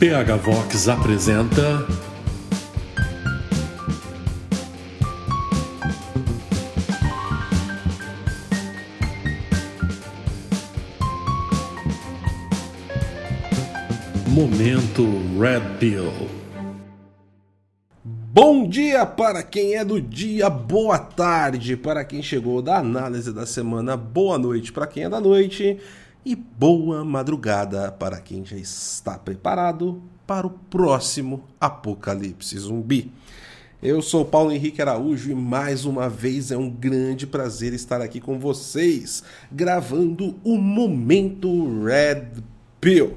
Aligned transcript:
PH 0.00 0.36
Vox 0.36 0.88
apresenta. 0.88 1.86
Momento 14.26 15.04
Red 15.38 15.76
Pill. 15.78 16.10
Bom 18.02 18.66
dia 18.66 19.04
para 19.04 19.42
quem 19.42 19.74
é 19.74 19.84
do 19.84 20.00
dia, 20.00 20.48
boa 20.48 20.98
tarde 20.98 21.76
para 21.76 22.06
quem 22.06 22.22
chegou 22.22 22.62
da 22.62 22.78
análise 22.78 23.34
da 23.34 23.44
semana, 23.44 23.98
boa 23.98 24.38
noite 24.38 24.72
para 24.72 24.86
quem 24.86 25.04
é 25.04 25.10
da 25.10 25.20
noite 25.20 25.78
e 26.24 26.34
boa 26.34 27.04
madrugada 27.04 27.90
para 27.90 28.20
quem 28.20 28.44
já 28.44 28.56
está 28.56 29.18
preparado 29.18 30.02
para 30.26 30.46
o 30.46 30.50
próximo 30.50 31.44
apocalipse 31.58 32.58
zumbi. 32.58 33.10
Eu 33.82 34.02
sou 34.02 34.26
Paulo 34.26 34.52
Henrique 34.52 34.82
Araújo 34.82 35.30
e 35.30 35.34
mais 35.34 35.86
uma 35.86 36.08
vez 36.10 36.50
é 36.50 36.56
um 36.56 36.68
grande 36.68 37.26
prazer 37.26 37.72
estar 37.72 38.02
aqui 38.02 38.20
com 38.20 38.38
vocês, 38.38 39.22
gravando 39.50 40.36
o 40.44 40.58
Momento 40.58 41.82
Red 41.82 42.42
Pill. 42.78 43.16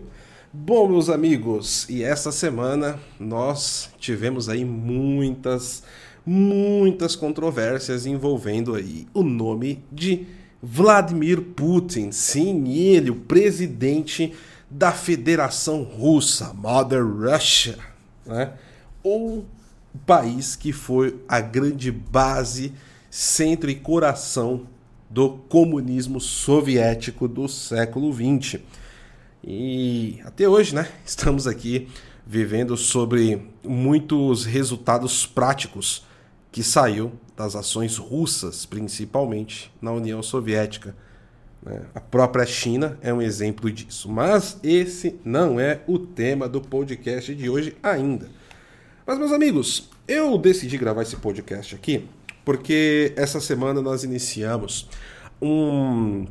Bom, 0.54 0.88
meus 0.88 1.10
amigos, 1.10 1.90
e 1.90 2.02
essa 2.02 2.32
semana 2.32 2.98
nós 3.20 3.90
tivemos 3.98 4.48
aí 4.48 4.64
muitas, 4.64 5.84
muitas 6.26 7.16
controvérsias 7.18 8.06
envolvendo 8.06 8.76
aí 8.76 9.06
o 9.14 9.24
nome 9.24 9.84
de 9.92 10.26
Vladimir 10.66 11.42
Putin. 11.42 12.14
Sim, 12.14 12.72
ele, 12.72 13.12
o 13.12 13.16
presidente 13.16 14.34
da 14.70 14.94
Federação 14.94 15.84
Russa, 15.84 16.54
Mother 16.54 17.06
Russia, 17.06 17.78
né? 18.26 18.54
Ou 19.04 19.40
o 19.94 19.98
país 20.06 20.56
que 20.56 20.72
foi 20.72 21.20
a 21.28 21.42
grande 21.42 21.92
base, 21.92 22.72
centro 23.12 23.70
e 23.70 23.76
coração 23.76 24.66
do 25.10 25.32
comunismo 25.32 26.22
soviético 26.22 27.28
do 27.28 27.48
século 27.50 28.12
XX. 28.14 28.62
E 29.44 30.22
até 30.24 30.48
hoje, 30.48 30.74
né, 30.74 30.88
estamos 31.06 31.46
aqui 31.46 31.90
vivendo 32.26 32.78
sobre 32.78 33.50
muitos 33.64 34.46
resultados 34.46 35.26
práticos 35.26 36.06
que 36.54 36.64
saiu 36.64 37.12
das 37.36 37.56
ações 37.56 37.98
russas, 37.98 38.64
principalmente 38.64 39.74
na 39.82 39.92
União 39.92 40.22
Soviética. 40.22 40.96
Né? 41.62 41.82
A 41.96 42.00
própria 42.00 42.46
China 42.46 42.98
é 43.02 43.12
um 43.12 43.22
exemplo 43.22 43.72
disso. 43.72 44.08
Mas 44.08 44.60
esse 44.64 45.20
não 45.26 45.60
é 45.60 45.82
o 45.88 45.98
tema 45.98 46.48
do 46.48 46.62
podcast 46.62 47.34
de 47.34 47.50
hoje 47.50 47.76
ainda. 47.82 48.30
Mas, 49.06 49.18
meus 49.18 49.32
amigos, 49.32 49.90
eu 50.08 50.38
decidi 50.38 50.78
gravar 50.78 51.02
esse 51.02 51.16
podcast 51.16 51.74
aqui 51.74 52.08
porque 52.46 53.14
essa 53.16 53.40
semana 53.40 53.82
nós 53.82 54.04
iniciamos 54.04 54.88
um 55.42 56.28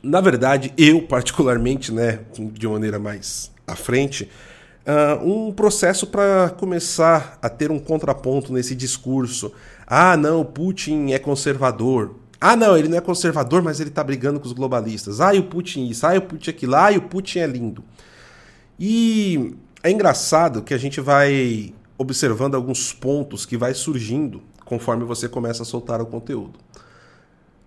na 0.00 0.20
verdade, 0.20 0.72
eu 0.78 1.02
particularmente, 1.02 1.92
né, 1.92 2.20
de 2.52 2.68
maneira 2.68 3.00
mais 3.00 3.50
à 3.66 3.74
frente, 3.74 4.30
uh, 4.86 5.24
um 5.24 5.52
processo 5.52 6.06
para 6.06 6.50
começar 6.50 7.38
a 7.40 7.48
ter 7.48 7.70
um 7.70 7.78
contraponto 7.78 8.52
nesse 8.52 8.74
discurso. 8.74 9.52
Ah, 9.86 10.16
não, 10.16 10.44
Putin 10.44 11.12
é 11.12 11.18
conservador. 11.18 12.14
Ah, 12.40 12.54
não, 12.54 12.76
ele 12.76 12.88
não 12.88 12.98
é 12.98 13.00
conservador, 13.00 13.62
mas 13.62 13.80
ele 13.80 13.90
está 13.90 14.04
brigando 14.04 14.38
com 14.38 14.46
os 14.46 14.52
globalistas. 14.52 15.20
Ah, 15.20 15.34
e 15.34 15.38
o 15.38 15.44
Putin 15.44 15.88
isso, 15.88 16.06
ah, 16.06 16.14
e 16.14 16.18
o 16.18 16.22
Putin 16.22 16.50
aquilo, 16.50 16.76
ah, 16.76 16.92
e 16.92 16.98
o 16.98 17.02
Putin 17.02 17.40
é 17.40 17.46
lindo. 17.46 17.82
E 18.78 19.56
é 19.82 19.90
engraçado 19.90 20.62
que 20.62 20.72
a 20.72 20.78
gente 20.78 21.00
vai 21.00 21.74
observando 21.96 22.54
alguns 22.54 22.92
pontos 22.92 23.44
que 23.44 23.56
vai 23.56 23.74
surgindo 23.74 24.40
conforme 24.64 25.04
você 25.04 25.28
começa 25.28 25.62
a 25.62 25.66
soltar 25.66 26.00
o 26.00 26.06
conteúdo. 26.06 26.58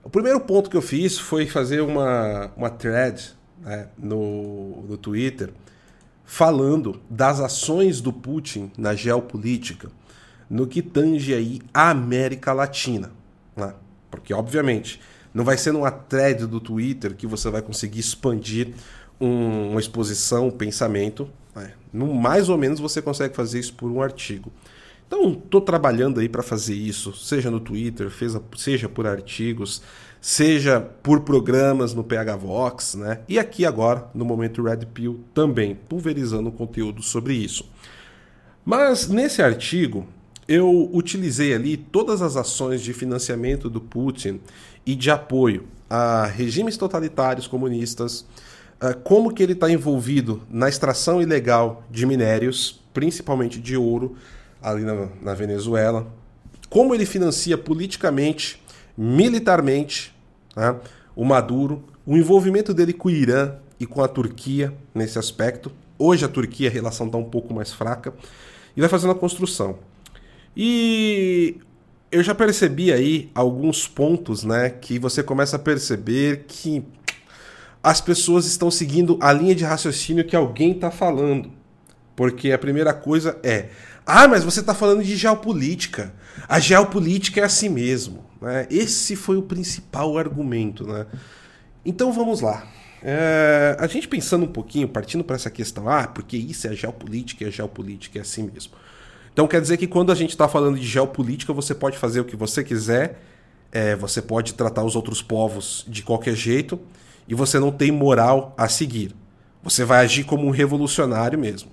O 0.04 0.10
primeiro 0.10 0.40
ponto 0.40 0.70
que 0.70 0.78
eu 0.78 0.82
fiz 0.82 1.20
foi 1.20 1.46
fazer 1.48 1.82
uma, 1.82 2.52
uma 2.56 2.70
thread 2.70 3.36
né, 3.60 3.88
no, 3.98 4.84
no 4.88 4.98
Twitter 4.98 5.52
falando 6.32 7.02
das 7.10 7.42
ações 7.42 8.00
do 8.00 8.14
Putin 8.14 8.72
na 8.78 8.96
geopolítica 8.96 9.92
no 10.50 10.66
que 10.66 10.82
tange 10.82 11.34
aí 11.34 11.62
a 11.74 11.90
América 11.90 12.54
Latina. 12.54 13.12
Né? 13.54 13.74
Porque, 14.10 14.34
obviamente, 14.34 15.02
não 15.34 15.44
vai 15.44 15.58
ser 15.58 15.74
numa 15.74 15.92
thread 15.92 16.46
do 16.46 16.62
Twitter 16.62 17.18
que 17.18 17.28
você 17.28 17.50
vai 17.50 17.62
conseguir 17.62 18.00
expandir 18.00 18.70
um, 19.20 19.72
uma 19.72 19.80
exposição, 19.82 20.48
um 20.48 20.52
pensamento. 20.52 21.30
Né? 21.54 21.74
No, 21.92 22.14
mais 22.16 22.48
ou 22.48 22.58
menos 22.58 22.80
você 22.80 23.02
consegue 23.02 23.36
fazer 23.36 23.60
isso 23.60 23.74
por 23.74 23.92
um 23.92 24.02
artigo. 24.02 24.54
Então, 25.06 25.34
estou 25.34 25.60
trabalhando 25.60 26.22
aí 26.22 26.30
para 26.30 26.42
fazer 26.42 26.76
isso, 26.76 27.14
seja 27.14 27.52
no 27.52 27.60
Twitter, 27.60 28.10
seja 28.56 28.88
por 28.88 29.06
artigos, 29.06 29.82
seja 30.22 30.80
por 30.80 31.22
programas 31.22 31.96
no 31.96 32.04
PH 32.04 32.36
Vox, 32.36 32.94
né? 32.94 33.22
E 33.28 33.40
aqui 33.40 33.66
agora, 33.66 34.08
no 34.14 34.24
momento 34.24 34.62
Red 34.62 34.86
Pill, 34.94 35.22
também 35.34 35.76
pulverizando 35.90 36.52
conteúdo 36.52 37.02
sobre 37.02 37.34
isso. 37.34 37.68
Mas 38.64 39.08
nesse 39.10 39.42
artigo, 39.42 40.08
eu 40.48 40.90
utilizei 40.94 41.56
ali 41.56 41.76
todas 41.76 42.22
as 42.22 42.38
ações 42.38 42.82
de 42.82 42.94
financiamento 42.94 43.68
do 43.68 43.82
Putin 43.82 44.40
e 44.86 44.96
de 44.96 45.10
apoio 45.10 45.68
a 45.90 46.26
regimes 46.26 46.78
totalitários 46.78 47.48
comunistas, 47.48 48.26
como 49.04 49.34
que 49.34 49.44
ele 49.44 49.54
está 49.54 49.70
envolvido 49.70 50.42
na 50.50 50.70
extração 50.70 51.22
ilegal 51.22 51.84
de 51.90 52.06
minérios, 52.06 52.82
principalmente 52.94 53.60
de 53.60 53.76
ouro, 53.76 54.16
ali 54.62 54.84
na, 54.84 55.10
na 55.22 55.34
Venezuela, 55.34 56.08
como 56.70 56.96
ele 56.96 57.06
financia 57.06 57.58
politicamente, 57.58 58.62
militarmente, 58.98 60.16
né, 60.56 60.76
o 61.16 61.26
Maduro, 61.26 61.84
o 62.06 62.18
envolvimento 62.18 62.74
dele 62.74 62.94
com 62.94 63.08
o 63.08 63.12
Irã 63.12 63.56
e 63.80 63.86
com 63.86 64.02
a 64.02 64.08
Turquia 64.08 64.74
nesse 64.94 65.18
aspecto. 65.18 65.72
Hoje 65.98 66.26
a 66.26 66.28
Turquia 66.28 66.70
a 66.70 66.72
relação 66.72 67.06
está 67.06 67.18
um 67.18 67.30
pouco 67.30 67.54
mais 67.54 67.72
fraca 67.72 68.14
e 68.76 68.80
vai 68.80 68.90
fazendo 68.90 69.12
a 69.12 69.16
construção. 69.16 69.80
E 70.56 71.58
eu 72.12 72.22
já 72.22 72.36
percebi 72.36 72.92
aí 72.92 73.30
alguns 73.34 73.88
pontos, 73.88 74.44
né, 74.44 74.70
que 74.70 75.00
você 75.00 75.24
começa 75.24 75.56
a 75.56 75.60
perceber 75.60 76.46
que 76.48 76.84
as 77.84 78.02
pessoas 78.02 78.46
estão 78.46 78.70
seguindo 78.70 79.18
a 79.22 79.32
linha 79.34 79.56
de 79.56 79.64
raciocínio 79.64 80.26
que 80.26 80.36
alguém 80.36 80.72
está 80.72 80.92
falando. 80.92 81.52
Porque 82.16 82.52
a 82.52 82.58
primeira 82.58 82.94
coisa 82.94 83.40
é: 83.42 83.70
ah, 84.06 84.28
mas 84.28 84.44
você 84.44 84.60
está 84.60 84.74
falando 84.74 85.04
de 85.04 85.16
geopolítica. 85.16 86.14
A 86.48 86.60
geopolítica 86.60 87.40
é 87.40 87.44
assim 87.44 87.70
mesmo. 87.70 88.24
Né? 88.42 88.68
Esse 88.70 89.16
foi 89.16 89.38
o 89.38 89.44
principal 89.44 90.18
argumento. 90.18 90.86
Né? 90.86 91.06
Então 91.86 92.12
vamos 92.12 92.42
lá. 92.42 92.68
É, 93.04 93.76
a 93.80 93.88
gente 93.88 94.08
pensando 94.08 94.46
um 94.46 94.52
pouquinho, 94.52 94.88
partindo 94.88 95.24
para 95.24 95.36
essa 95.36 95.50
questão, 95.50 95.90
ah, 95.90 96.08
porque 96.08 96.38
isso 96.38 96.68
é 96.68 96.76
geopolítica 96.76 97.48
a 97.48 97.50
geopolítica 97.50 98.20
é 98.20 98.22
assim 98.22 98.44
mesmo. 98.44 98.74
Então 99.34 99.48
quer 99.48 99.62
dizer 99.62 99.78
que 99.78 99.88
quando 99.88 100.12
a 100.12 100.16
gente 100.16 100.32
está 100.32 100.48
falando 100.48 100.78
de 100.78 100.86
geopolítica, 100.86 101.54
você 101.54 101.74
pode 101.74 101.98
fazer 101.98 102.20
o 102.20 102.26
que 102.26 102.36
você 102.36 102.64
quiser, 102.64 103.22
é, 103.72 103.96
você 103.96 104.22
pode 104.22 104.54
tratar 104.54 104.84
os 104.84 104.96
outros 104.96 105.22
povos 105.22 105.86
de 105.88 106.04
qualquer 106.04 106.36
jeito 106.36 106.80
e 107.28 107.34
você 107.34 107.60
não 107.60 107.72
tem 107.72 107.92
moral 107.92 108.54
a 108.58 108.68
seguir. 108.68 109.16
Você 109.64 109.86
vai 109.86 110.04
agir 110.04 110.24
como 110.26 110.46
um 110.46 110.52
revolucionário 110.52 111.40
mesmo. 111.40 111.72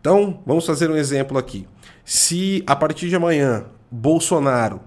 Então, 0.00 0.42
vamos 0.46 0.66
fazer 0.66 0.90
um 0.90 0.96
exemplo 0.96 1.38
aqui. 1.38 1.66
Se 2.04 2.62
a 2.66 2.76
partir 2.76 3.08
de 3.08 3.16
amanhã 3.16 3.64
Bolsonaro 3.90 4.80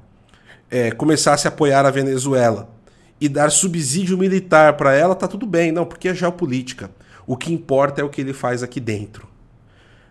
é, 0.69 0.91
começasse 0.91 1.47
a 1.47 1.49
apoiar 1.49 1.85
a 1.85 1.91
Venezuela 1.91 2.69
e 3.19 3.27
dar 3.27 3.51
subsídio 3.51 4.17
militar 4.17 4.77
para 4.77 4.93
ela, 4.93 5.15
tá 5.15 5.27
tudo 5.27 5.45
bem, 5.45 5.71
não, 5.71 5.85
porque 5.85 6.09
é 6.09 6.13
geopolítica. 6.13 6.91
O 7.25 7.35
que 7.35 7.51
importa 7.51 8.01
é 8.01 8.03
o 8.03 8.09
que 8.09 8.21
ele 8.21 8.33
faz 8.33 8.63
aqui 8.63 8.79
dentro. 8.79 9.27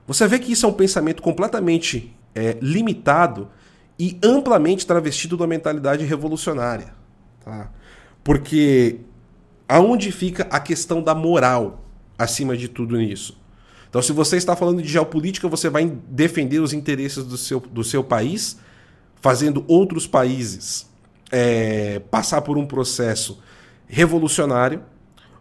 Você 0.07 0.27
vê 0.27 0.39
que 0.39 0.53
isso 0.53 0.67
é 0.67 0.69
um 0.69 0.73
pensamento 0.73 1.23
completamente 1.23 2.15
é, 2.35 2.57
limitado 2.61 3.49
e 3.99 4.19
amplamente 4.23 4.87
travestido 4.87 5.37
da 5.37 5.47
mentalidade 5.47 6.05
revolucionária. 6.05 6.93
Tá? 7.45 7.71
Porque 8.23 9.01
aonde 9.69 10.13
fica 10.13 10.47
a 10.51 10.61
questão 10.61 11.03
da 11.03 11.15
moral 11.15 11.85
acima 12.19 12.57
de 12.57 12.69
tudo 12.69 12.97
nisso? 12.97 13.41
Então, 13.89 14.03
se 14.03 14.13
você 14.13 14.37
está 14.37 14.55
falando 14.55 14.83
de 14.83 14.89
geopolítica, 14.89 15.49
você 15.49 15.71
vai 15.71 15.91
defender 16.09 16.61
os 16.61 16.73
interesses 16.73 17.25
do 17.25 17.37
seu, 17.37 17.61
do 17.61 17.83
seu 17.83 18.05
país, 18.05 18.59
fazendo 19.27 19.65
outros 19.67 20.07
países 20.07 20.87
é, 21.33 21.99
passar 22.13 22.43
por 22.43 22.57
um 22.57 22.65
processo 22.65 23.41
revolucionário. 23.89 24.83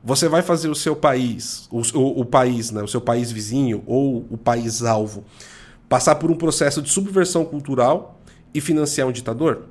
Você 0.03 0.27
vai 0.27 0.41
fazer 0.41 0.69
o 0.69 0.75
seu 0.75 0.95
país, 0.95 1.67
o, 1.69 1.81
o, 1.95 2.21
o 2.21 2.25
país, 2.25 2.71
né, 2.71 2.81
o 2.81 2.87
seu 2.87 2.99
país 2.99 3.31
vizinho 3.31 3.83
ou 3.85 4.25
o 4.27 4.37
país 4.39 4.81
alvo, 4.81 5.23
passar 5.87 6.15
por 6.15 6.31
um 6.31 6.35
processo 6.35 6.81
de 6.81 6.89
subversão 6.89 7.45
cultural 7.45 8.19
e 8.55 8.59
financiar 8.59 9.07
um 9.07 9.11
ditador? 9.11 9.65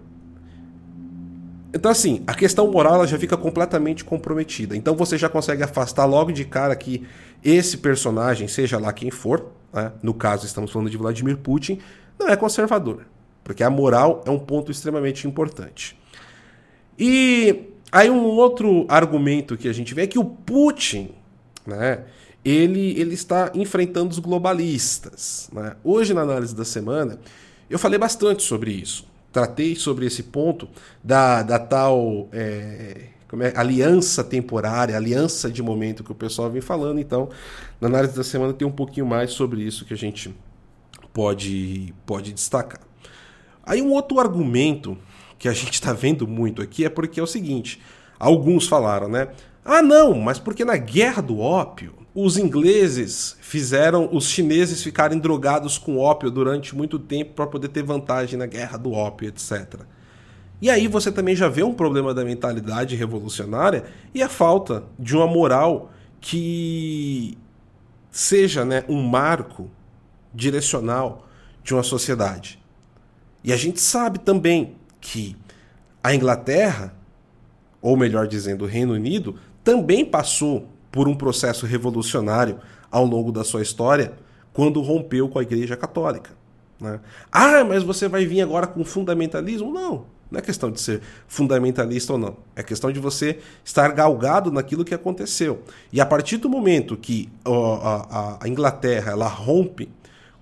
Então, 1.75 1.91
assim, 1.91 2.23
a 2.25 2.35
questão 2.35 2.71
moral 2.71 2.95
ela 2.95 3.09
já 3.09 3.19
fica 3.19 3.37
completamente 3.37 4.05
comprometida. 4.05 4.77
Então, 4.77 4.95
você 4.95 5.19
já 5.19 5.29
consegue 5.29 5.65
afastar 5.65 6.05
logo 6.05 6.31
de 6.31 6.45
cara 6.45 6.77
que 6.77 7.05
esse 7.43 7.79
personagem, 7.79 8.47
seja 8.47 8.79
lá 8.79 8.93
quem 8.93 9.11
for, 9.11 9.51
né, 9.73 9.91
no 10.01 10.15
caso 10.15 10.47
estamos 10.47 10.71
falando 10.71 10.89
de 10.89 10.97
Vladimir 10.97 11.37
Putin, 11.37 11.81
não 12.17 12.29
é 12.29 12.37
conservador. 12.37 13.07
Porque 13.45 13.63
a 13.63 13.71
moral 13.71 14.25
é 14.27 14.31
um 14.31 14.39
ponto 14.39 14.73
extremamente 14.73 15.29
importante. 15.29 15.97
E 16.99 17.69
aí, 17.93 18.11
um 18.11 18.25
outro 18.25 18.87
argumento 18.89 19.57
que 19.57 19.69
a 19.69 19.73
gente 19.73 19.95
vê 19.95 20.03
é 20.03 20.07
que 20.07 20.19
o 20.19 20.25
Putin, 20.25 21.11
né, 21.67 22.05
ele, 22.45 22.99
ele 22.99 23.15
está 23.15 23.53
enfrentando 23.55 24.11
os 24.11 24.19
globalistas. 24.19 25.49
Né? 25.53 25.77
Hoje, 25.85 26.15
na 26.15 26.23
análise 26.23 26.57
da 26.57 26.65
semana, 26.65 27.21
eu 27.69 27.79
falei 27.79 27.99
bastante 27.99 28.43
sobre 28.43 28.73
isso 28.73 29.07
tratei 29.35 29.75
sobre 29.75 30.07
esse 30.07 30.23
ponto 30.23 30.69
da, 31.03 31.43
da 31.43 31.59
tal 31.59 32.29
é, 32.33 33.09
é, 33.41 33.59
aliança 33.59 34.23
temporária, 34.23 34.97
aliança 34.97 35.51
de 35.51 35.61
momento 35.61 36.05
que 36.05 36.13
o 36.13 36.15
pessoal 36.15 36.49
vem 36.49 36.63
falando. 36.63 37.01
Então, 37.01 37.29
na 37.81 37.89
análise 37.89 38.15
da 38.15 38.23
semana 38.23 38.53
tem 38.53 38.67
um 38.67 38.73
pouquinho 38.73 39.05
mais 39.05 39.33
sobre 39.33 39.61
isso 39.61 39.85
que 39.85 39.93
a 39.93 39.97
gente 39.97 40.33
pode, 41.13 41.93
pode 42.07 42.33
destacar. 42.33 42.81
Aí 43.65 43.81
um 43.81 43.93
outro 43.93 44.21
argumento 44.21 44.97
que 45.39 45.49
a 45.49 45.53
gente 45.53 45.75
está 45.75 45.93
vendo 45.93 46.27
muito 46.27 46.63
aqui 46.63 46.85
é 46.85 46.89
porque 46.89 47.21
é 47.21 47.23
o 47.23 47.27
seguinte: 47.27 47.81
alguns 48.19 48.67
falaram, 48.67 49.09
né? 49.09 49.29
Ah, 49.65 49.83
não, 49.83 50.15
mas 50.15 50.39
porque 50.39 50.65
na 50.65 50.77
guerra 50.77 51.23
do 51.23 51.39
ópio 51.39 51.95
os 52.15 52.37
ingleses 52.37 53.37
fizeram 53.41 54.09
os 54.13 54.29
chineses 54.29 54.83
ficarem 54.83 55.19
drogados 55.19 55.79
com 55.79 55.99
ópio 55.99 56.31
durante 56.31 56.77
muito 56.77 56.99
tempo 56.99 57.33
para 57.35 57.47
poder 57.47 57.69
ter 57.69 57.83
vantagem 57.83 58.39
na 58.39 58.47
guerra 58.47 58.77
do 58.77 58.93
ópio, 58.93 59.29
etc. 59.29 59.81
E 60.63 60.71
aí 60.71 60.87
você 60.87 61.11
também 61.11 61.35
já 61.35 61.49
vê 61.49 61.63
um 61.63 61.75
problema 61.75 62.15
da 62.15 62.25
mentalidade 62.25 62.95
revolucionária 62.95 63.85
e 64.15 64.23
a 64.23 64.29
falta 64.29 64.85
de 64.99 65.17
uma 65.17 65.27
moral 65.27 65.91
que 66.21 67.37
seja 68.11 68.65
né, 68.65 68.85
um 68.89 69.03
marco 69.03 69.69
direcional 70.33 71.27
de 71.63 71.75
uma 71.75 71.83
sociedade. 71.83 72.64
E 73.45 73.53
a 73.53 73.57
gente 73.57 73.79
sabe 73.79 74.19
também 74.19 74.75
que 75.01 75.37
a 76.03 76.15
Inglaterra, 76.15 76.95
ou 77.81 77.95
melhor 77.95 78.27
dizendo, 78.27 78.65
o 78.65 78.69
Reino 78.69 78.95
Unido, 78.95 79.39
também 79.63 80.03
passou 80.03 80.67
por 80.91 81.07
um 81.07 81.15
processo 81.15 81.67
revolucionário 81.67 82.59
ao 82.91 83.05
longo 83.05 83.31
da 83.31 83.45
sua 83.45 83.61
história 83.61 84.15
quando 84.53 84.81
rompeu 84.81 85.29
com 85.29 85.39
a 85.39 85.43
Igreja 85.43 85.77
Católica. 85.77 86.31
Né? 86.81 87.01
Ah, 87.31 87.63
mas 87.65 87.83
você 87.83 88.09
vai 88.09 88.25
vir 88.25 88.41
agora 88.41 88.67
com 88.67 88.83
fundamentalismo? 88.83 89.73
Não. 89.73 90.07
Não 90.31 90.39
é 90.39 90.43
questão 90.43 90.71
de 90.71 90.81
ser 90.81 91.03
fundamentalista 91.29 92.15
ou 92.15 92.19
não. 92.19 92.39
É 92.57 92.63
questão 92.63 92.91
de 92.91 92.99
você 92.99 93.41
estar 93.63 93.93
galgado 93.93 94.51
naquilo 94.51 94.85
que 94.85 94.95
aconteceu. 94.95 95.63
E 95.93 96.01
a 96.01 96.07
partir 96.07 96.39
do 96.39 96.49
momento 96.49 96.97
que 96.97 97.29
a, 97.45 98.39
a 98.41 98.49
Inglaterra 98.49 99.13
ela 99.13 99.29
rompe 99.29 99.91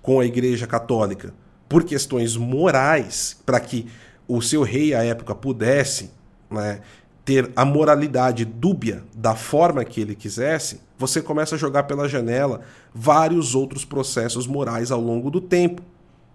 com 0.01 0.19
a 0.19 0.25
Igreja 0.25 0.65
Católica 0.65 1.33
por 1.67 1.83
questões 1.83 2.35
morais, 2.35 3.37
para 3.45 3.59
que 3.59 3.87
o 4.27 4.41
seu 4.41 4.63
rei 4.63 4.93
à 4.93 5.03
época 5.03 5.33
pudesse 5.35 6.11
né, 6.49 6.81
ter 7.25 7.51
a 7.55 7.63
moralidade 7.65 8.45
dúbia 8.45 9.03
da 9.13 9.35
forma 9.35 9.83
que 9.83 10.01
ele 10.01 10.15
quisesse, 10.15 10.81
você 10.97 11.21
começa 11.21 11.55
a 11.55 11.57
jogar 11.57 11.83
pela 11.83 12.07
janela 12.07 12.61
vários 12.93 13.55
outros 13.55 13.85
processos 13.85 14.45
morais 14.45 14.91
ao 14.91 15.01
longo 15.01 15.29
do 15.29 15.41
tempo. 15.41 15.81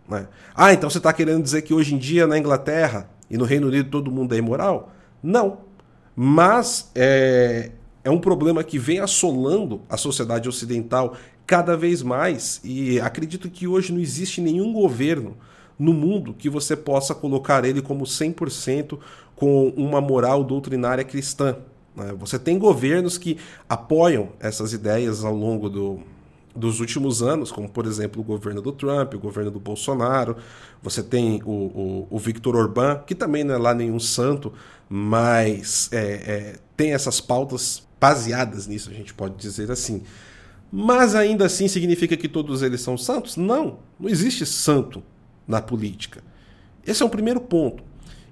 Né? 0.09 0.27
Ah, 0.55 0.73
então 0.73 0.89
você 0.89 0.99
está 0.99 1.13
querendo 1.13 1.43
dizer 1.43 1.63
que 1.63 1.75
hoje 1.75 1.95
em 1.95 1.99
dia 1.99 2.27
na 2.27 2.39
Inglaterra 2.39 3.09
e 3.31 3.37
no 3.37 3.45
Reino 3.45 3.69
Unido 3.69 3.91
todo 3.91 4.11
mundo 4.11 4.35
é 4.35 4.39
imoral? 4.39 4.93
Não. 5.23 5.59
Mas 6.17 6.91
é, 6.95 7.71
é 8.03 8.11
um 8.11 8.19
problema 8.19 8.65
que 8.65 8.79
vem 8.79 8.99
assolando 9.01 9.83
a 9.89 9.97
sociedade 9.97 10.49
ocidental 10.49 11.15
cada 11.49 11.75
vez 11.79 12.03
mais 12.03 12.61
e 12.63 13.01
acredito 13.01 13.49
que 13.49 13.67
hoje 13.67 13.91
não 13.91 13.99
existe 13.99 14.39
nenhum 14.39 14.71
governo 14.71 15.35
no 15.79 15.95
mundo 15.95 16.35
que 16.35 16.51
você 16.51 16.77
possa 16.77 17.15
colocar 17.15 17.65
ele 17.65 17.81
como 17.81 18.05
100% 18.05 18.99
com 19.35 19.69
uma 19.71 19.99
moral 19.99 20.45
doutrinária 20.45 21.03
cristã. 21.03 21.57
Né? 21.97 22.15
Você 22.19 22.39
tem 22.39 22.59
governos 22.59 23.17
que 23.17 23.39
apoiam 23.67 24.29
essas 24.39 24.75
ideias 24.75 25.25
ao 25.25 25.35
longo 25.35 25.71
do, 25.71 26.01
dos 26.55 26.81
últimos 26.81 27.23
anos, 27.23 27.51
como 27.51 27.67
por 27.67 27.87
exemplo 27.87 28.21
o 28.21 28.25
governo 28.25 28.61
do 28.61 28.71
Trump, 28.71 29.15
o 29.15 29.19
governo 29.19 29.51
do 29.51 29.59
Bolsonaro. 29.59 30.37
Você 30.83 31.03
tem 31.03 31.41
o, 31.47 31.51
o, 31.51 32.09
o 32.11 32.19
Victor 32.19 32.57
Orbán, 32.57 33.01
que 33.07 33.15
também 33.15 33.43
não 33.43 33.55
é 33.55 33.59
lá 33.59 33.73
nenhum 33.73 33.99
santo, 33.99 34.53
mas 34.87 35.89
é, 35.93 35.99
é, 35.99 36.57
tem 36.77 36.93
essas 36.93 37.23
pautas 37.23 37.89
baseadas 37.99 38.67
nisso, 38.67 38.91
a 38.91 38.93
gente 38.93 39.15
pode 39.15 39.37
dizer 39.37 39.71
assim. 39.71 40.03
Mas 40.71 41.15
ainda 41.15 41.47
assim 41.47 41.67
significa 41.67 42.17
que 42.17 42.29
todos 42.29 42.63
eles 42.63 42.81
são 42.81 42.97
santos? 42.99 43.37
Não, 43.37 43.79
não 43.99 44.09
existe 44.09 44.45
santo 44.45 45.03
na 45.47 45.63
política. 45.63 46.23
Esse 46.87 47.03
é 47.03 47.07
o 47.07 47.11
primeiro 47.11 47.41
ponto. 47.41 47.83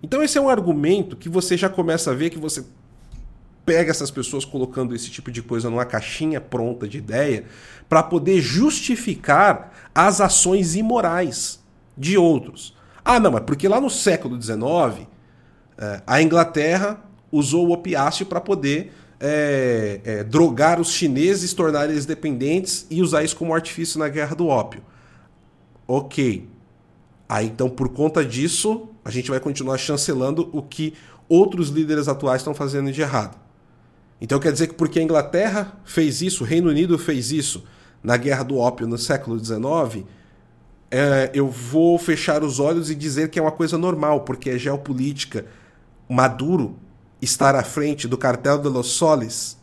Então 0.03 0.23
esse 0.23 0.37
é 0.37 0.41
um 0.41 0.49
argumento 0.49 1.17
que 1.17 1.29
você 1.29 1.57
já 1.57 1.69
começa 1.69 2.11
a 2.11 2.15
ver 2.15 2.31
que 2.31 2.39
você 2.39 2.65
pega 3.65 3.91
essas 3.91 4.11
pessoas 4.11 4.45
colocando 4.45 4.95
esse 4.95 5.11
tipo 5.11 5.33
de 5.33 5.43
coisa 5.43 5.69
numa 5.69 5.85
caixinha 5.85 6.41
pronta 6.41 6.87
de 6.87 6.99
ideia 6.99 7.45
para 7.89 8.03
poder 8.03 8.41
justificar 8.41 9.91
as 9.95 10.21
ações 10.21 10.77
imorais 10.77 11.61
de 11.99 12.17
outros. 12.17 12.77
Ah, 13.05 13.19
não, 13.19 13.33
mas 13.33 13.43
porque 13.45 13.67
lá 13.67 13.81
no 13.81 13.91
século 13.91 14.41
XIX 14.41 15.09
eh, 15.79 16.03
a 16.07 16.23
Inglaterra 16.23 17.03
usou 17.33 17.69
o 17.69 17.73
opiáceo 17.73 18.27
para 18.27 18.41
poder 18.41 18.93
é, 19.21 20.01
é, 20.05 20.25
drogar 20.25 20.81
os 20.81 20.91
chineses, 20.91 21.53
tornar 21.55 21.89
eles 21.89 22.05
dependentes 22.05 22.87
e 22.91 23.03
usar 23.03 23.25
isso 23.25 23.37
como 23.37 23.55
artifício 23.55 23.99
na 23.99 24.09
guerra 24.09 24.35
do 24.35 24.47
ópio. 24.47 24.83
Ok. 25.87 26.49
Aí 27.29 27.47
então, 27.47 27.69
por 27.69 27.89
conta 27.89 28.25
disso, 28.25 28.89
a 29.05 29.11
gente 29.11 29.31
vai 29.31 29.41
continuar 29.41 29.79
chancelando 29.79 30.49
o 30.53 30.63
que 30.63 30.95
outros 31.29 31.71
líderes 31.71 32.09
atuais 32.09 32.41
estão 32.41 32.55
fazendo 32.55 32.93
de 32.93 33.01
errado. 33.01 33.37
Então 34.21 34.39
quer 34.39 34.53
dizer 34.53 34.69
que 34.69 34.75
porque 34.75 34.99
a 34.99 35.03
Inglaterra 35.03 35.79
fez 35.85 36.23
isso, 36.23 36.45
o 36.45 36.47
Reino 36.47 36.71
Unido 36.71 36.99
fez 36.99 37.33
isso 37.33 37.65
na 38.03 38.17
Guerra 38.17 38.45
do 38.45 38.57
Ópio 38.57 38.87
no 38.87 38.97
século 38.97 39.39
XIX, 39.39 40.05
é, 40.91 41.31
eu 41.35 41.49
vou 41.49 41.99
fechar 41.99 42.45
os 42.45 42.61
olhos 42.61 42.91
e 42.91 42.95
dizer 42.95 43.29
que 43.29 43.39
é 43.39 43.43
uma 43.43 43.51
coisa 43.51 43.77
normal, 43.77 44.21
porque 44.21 44.51
é 44.51 44.59
geopolítica. 44.59 45.45
Maduro 46.09 46.77
estar 47.21 47.55
à 47.55 47.63
frente 47.63 48.07
do 48.07 48.19
cartel 48.19 48.59
de 48.59 48.69
los 48.69 48.89
soles. 48.89 49.59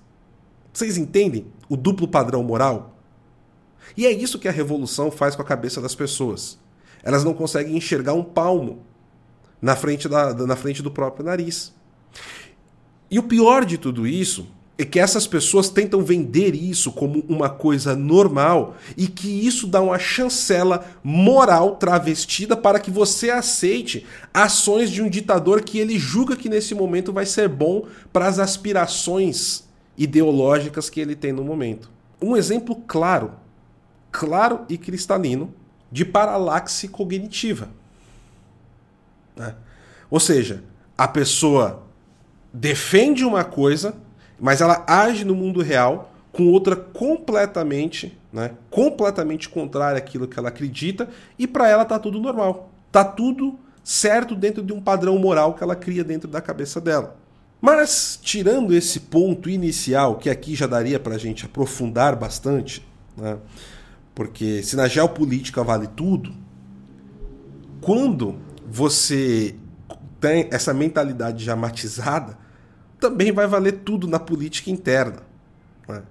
Vocês 0.71 0.97
entendem 0.97 1.47
o 1.69 1.77
duplo 1.77 2.07
padrão 2.07 2.43
moral? 2.43 2.97
E 3.95 4.05
é 4.05 4.11
isso 4.11 4.39
que 4.39 4.47
a 4.47 4.51
revolução 4.51 5.11
faz 5.11 5.35
com 5.35 5.41
a 5.41 5.45
cabeça 5.45 5.81
das 5.81 5.93
pessoas. 5.93 6.57
Elas 7.03 7.23
não 7.23 7.33
conseguem 7.33 7.77
enxergar 7.77 8.13
um 8.13 8.23
palmo 8.23 8.83
na 9.61 9.75
frente, 9.75 10.07
da, 10.07 10.33
na 10.33 10.55
frente 10.55 10.81
do 10.81 10.89
próprio 10.89 11.25
nariz. 11.25 11.73
E 13.09 13.19
o 13.19 13.23
pior 13.23 13.65
de 13.65 13.77
tudo 13.77 14.07
isso 14.07 14.47
é 14.77 14.83
que 14.83 14.99
essas 14.99 15.27
pessoas 15.27 15.69
tentam 15.69 16.01
vender 16.03 16.55
isso 16.55 16.91
como 16.91 17.23
uma 17.29 17.49
coisa 17.49 17.95
normal 17.95 18.75
e 18.97 19.07
que 19.07 19.27
isso 19.45 19.67
dá 19.67 19.79
uma 19.79 19.99
chancela 19.99 20.83
moral 21.03 21.75
travestida 21.75 22.57
para 22.57 22.79
que 22.79 22.89
você 22.89 23.29
aceite 23.29 24.05
ações 24.33 24.89
de 24.89 25.01
um 25.01 25.09
ditador 25.09 25.61
que 25.61 25.77
ele 25.77 25.99
julga 25.99 26.35
que 26.35 26.49
nesse 26.49 26.73
momento 26.73 27.13
vai 27.13 27.25
ser 27.25 27.47
bom 27.47 27.85
para 28.11 28.27
as 28.27 28.39
aspirações 28.39 29.63
ideológicas 29.95 30.89
que 30.89 30.99
ele 30.99 31.15
tem 31.15 31.31
no 31.31 31.43
momento. 31.43 31.91
Um 32.19 32.35
exemplo 32.35 32.75
claro, 32.87 33.31
claro 34.11 34.61
e 34.67 34.77
cristalino 34.77 35.53
de 35.91 36.03
paralaxe 36.03 36.87
cognitiva. 36.87 37.69
Né? 39.35 39.53
Ou 40.09 40.19
seja, 40.19 40.63
a 40.97 41.07
pessoa 41.07 41.83
defende 42.51 43.23
uma 43.23 43.43
coisa, 43.43 43.95
mas 44.43 44.59
ela 44.59 44.83
age 44.85 45.23
no 45.23 45.33
mundo 45.33 45.61
real 45.61 46.11
com 46.33 46.51
outra 46.51 46.75
completamente, 46.75 48.19
né, 48.31 48.51
completamente 48.69 49.47
contrária 49.47 49.97
àquilo 49.97 50.27
que 50.27 50.37
ela 50.37 50.49
acredita, 50.49 51.07
e 51.39 51.47
para 51.47 51.69
ela 51.69 51.85
tá 51.85 51.97
tudo 51.97 52.19
normal. 52.19 52.69
Tá 52.91 53.05
tudo 53.05 53.57
certo 53.85 54.35
dentro 54.35 54.61
de 54.61 54.73
um 54.73 54.81
padrão 54.81 55.17
moral 55.17 55.53
que 55.53 55.63
ela 55.63 55.77
cria 55.77 56.03
dentro 56.03 56.29
da 56.29 56.41
cabeça 56.41 56.81
dela. 56.81 57.15
Mas, 57.61 58.19
tirando 58.21 58.73
esse 58.73 58.99
ponto 58.99 59.49
inicial, 59.49 60.17
que 60.17 60.29
aqui 60.29 60.55
já 60.55 60.67
daria 60.67 60.99
para 60.99 61.15
a 61.15 61.17
gente 61.17 61.45
aprofundar 61.45 62.13
bastante, 62.13 62.85
né, 63.15 63.37
porque 64.13 64.61
se 64.61 64.75
na 64.75 64.89
geopolítica 64.89 65.63
vale 65.63 65.87
tudo, 65.87 66.33
quando 67.79 68.35
você 68.69 69.55
tem 70.19 70.49
essa 70.51 70.73
mentalidade 70.73 71.45
já 71.45 71.55
matizada, 71.55 72.42
também 73.03 73.33
vai 73.33 73.45
valer 73.45 73.81
tudo 73.83 74.07
na 74.07 74.17
política 74.17 74.71
interna. 74.71 75.23
Né? 75.89 76.03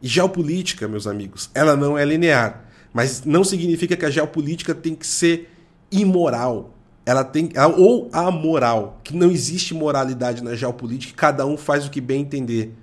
E 0.00 0.06
geopolítica, 0.06 0.86
meus 0.86 1.08
amigos, 1.08 1.50
ela 1.52 1.74
não 1.74 1.98
é 1.98 2.04
linear. 2.04 2.66
Mas 2.92 3.24
não 3.24 3.42
significa 3.42 3.96
que 3.96 4.06
a 4.06 4.10
geopolítica 4.10 4.72
tem 4.72 4.94
que 4.94 5.04
ser 5.04 5.52
imoral. 5.90 6.72
ela 7.04 7.24
tem 7.24 7.50
ou 7.76 8.08
a 8.12 8.30
moral, 8.30 9.00
que 9.02 9.16
não 9.16 9.28
existe 9.28 9.74
moralidade 9.74 10.40
na 10.44 10.54
geopolítica, 10.54 11.12
cada 11.16 11.44
um 11.44 11.56
faz 11.56 11.84
o 11.84 11.90
que 11.90 12.00
bem 12.00 12.20
entender. 12.20 12.76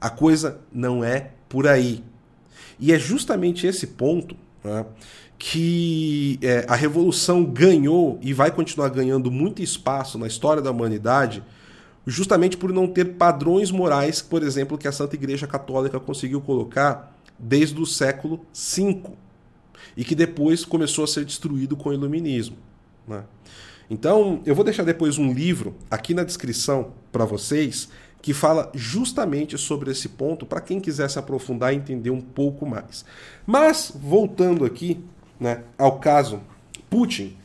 A 0.00 0.08
coisa 0.08 0.60
não 0.72 1.02
é 1.02 1.32
por 1.48 1.66
aí. 1.66 2.04
E 2.78 2.92
é 2.92 2.98
justamente 3.00 3.66
esse 3.66 3.88
ponto 3.88 4.36
né, 4.62 4.86
que 5.36 6.38
é, 6.40 6.64
a 6.68 6.76
revolução 6.76 7.44
ganhou 7.44 8.16
e 8.22 8.32
vai 8.32 8.52
continuar 8.52 8.90
ganhando 8.90 9.28
muito 9.28 9.60
espaço 9.60 10.16
na 10.16 10.28
história 10.28 10.62
da 10.62 10.70
humanidade, 10.70 11.42
justamente 12.10 12.56
por 12.56 12.72
não 12.72 12.88
ter 12.88 13.14
padrões 13.14 13.70
morais, 13.70 14.20
por 14.20 14.42
exemplo, 14.42 14.76
que 14.76 14.88
a 14.88 14.92
Santa 14.92 15.14
Igreja 15.14 15.46
Católica 15.46 16.00
conseguiu 16.00 16.40
colocar 16.40 17.16
desde 17.38 17.80
o 17.80 17.86
século 17.86 18.44
V 18.52 19.02
e 19.96 20.04
que 20.04 20.14
depois 20.14 20.64
começou 20.64 21.04
a 21.04 21.06
ser 21.06 21.24
destruído 21.24 21.76
com 21.76 21.88
o 21.88 21.92
Iluminismo. 21.92 22.56
Né? 23.06 23.22
Então, 23.88 24.42
eu 24.44 24.54
vou 24.54 24.64
deixar 24.64 24.82
depois 24.82 25.18
um 25.18 25.32
livro 25.32 25.74
aqui 25.90 26.12
na 26.12 26.24
descrição 26.24 26.92
para 27.12 27.24
vocês 27.24 27.88
que 28.22 28.34
fala 28.34 28.70
justamente 28.74 29.56
sobre 29.56 29.90
esse 29.90 30.08
ponto 30.08 30.44
para 30.44 30.60
quem 30.60 30.80
quiser 30.80 31.08
se 31.08 31.18
aprofundar 31.18 31.72
e 31.72 31.76
entender 31.76 32.10
um 32.10 32.20
pouco 32.20 32.66
mais. 32.66 33.04
Mas, 33.46 33.92
voltando 33.94 34.64
aqui 34.64 35.02
né, 35.38 35.62
ao 35.78 35.98
caso 35.98 36.40
Putin, 36.90 37.36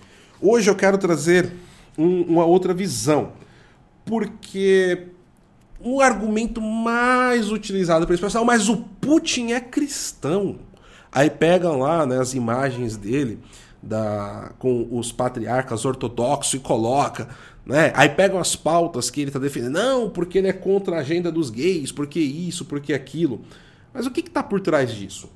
hoje 0.41 0.69
eu 0.69 0.75
quero 0.75 0.97
trazer 0.97 1.51
um, 1.97 2.23
uma 2.23 2.45
outra 2.45 2.73
visão, 2.73 3.31
porque 4.05 5.07
o 5.79 5.99
argumento 5.99 6.61
mais 6.61 7.51
utilizado 7.51 8.05
para 8.05 8.13
esse 8.13 8.23
pessoal, 8.23 8.45
mas 8.45 8.69
o 8.69 8.77
Putin 8.77 9.51
é 9.51 9.59
cristão. 9.59 10.57
Aí 11.11 11.29
pegam 11.29 11.79
lá 11.79 12.05
né, 12.05 12.19
as 12.19 12.33
imagens 12.33 12.95
dele 12.95 13.39
da, 13.81 14.51
com 14.59 14.87
os 14.91 15.11
patriarcas 15.11 15.85
ortodoxos 15.85 16.53
e 16.53 16.59
coloca 16.59 17.27
né? 17.65 17.91
Aí 17.95 18.09
pegam 18.09 18.39
as 18.39 18.55
pautas 18.55 19.09
que 19.09 19.21
ele 19.21 19.29
está 19.29 19.39
defendendo. 19.39 19.73
Não, 19.73 20.09
porque 20.09 20.37
ele 20.37 20.47
é 20.47 20.53
contra 20.53 20.97
a 20.97 20.99
agenda 20.99 21.31
dos 21.31 21.49
gays, 21.49 21.91
porque 21.91 22.19
isso, 22.19 22.65
porque 22.65 22.93
aquilo. 22.93 23.41
Mas 23.93 24.05
o 24.05 24.11
que 24.11 24.19
está 24.19 24.43
por 24.43 24.61
trás 24.61 24.93
disso? 24.93 25.29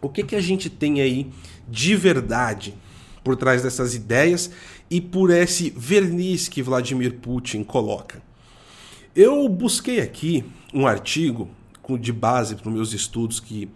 O 0.00 0.08
que, 0.08 0.22
que 0.22 0.36
a 0.36 0.40
gente 0.40 0.70
tem 0.70 1.00
aí 1.00 1.30
de 1.66 1.96
verdade 1.96 2.74
por 3.28 3.36
trás 3.36 3.62
dessas 3.62 3.94
ideias 3.94 4.50
e 4.90 5.02
por 5.02 5.28
esse 5.28 5.68
verniz 5.76 6.48
que 6.48 6.62
Vladimir 6.62 7.16
Putin 7.16 7.62
coloca? 7.62 8.22
Eu 9.14 9.46
busquei 9.50 10.00
aqui 10.00 10.42
um 10.72 10.86
artigo 10.86 11.46
de 12.00 12.10
base 12.10 12.56
para 12.56 12.70
os 12.70 12.74
meus 12.74 12.94
estudos 12.94 13.38
que 13.38 13.68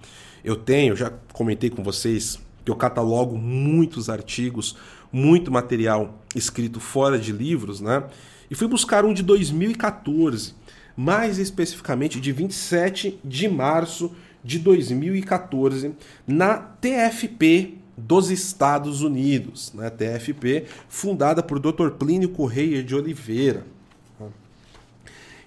eu 0.42 0.56
tenho, 0.56 0.96
já 0.96 1.12
comentei 1.34 1.68
com 1.68 1.82
vocês 1.82 2.40
que 2.64 2.70
eu 2.70 2.76
catalogo 2.76 3.36
muitos 3.36 4.08
artigos 4.08 4.74
muito 5.12 5.52
material 5.52 6.18
escrito 6.34 6.80
fora 6.80 7.18
de 7.18 7.30
livros, 7.30 7.78
né? 7.78 8.04
E 8.50 8.54
fui 8.54 8.66
buscar 8.66 9.04
um 9.04 9.12
de 9.12 9.22
2014, 9.22 10.54
mais 10.96 11.38
especificamente 11.38 12.18
de 12.18 12.32
27 12.32 13.20
de 13.22 13.48
março 13.50 14.12
de 14.42 14.58
2014, 14.58 15.94
na 16.26 16.56
TFP 16.56 17.81
dos 17.96 18.30
Estados 18.30 19.02
Unidos, 19.02 19.72
né? 19.74 19.90
TFP, 19.90 20.66
fundada 20.88 21.42
por 21.42 21.58
Dr. 21.58 21.90
Plínio 21.90 22.30
Correia 22.30 22.82
de 22.82 22.94
Oliveira. 22.94 23.66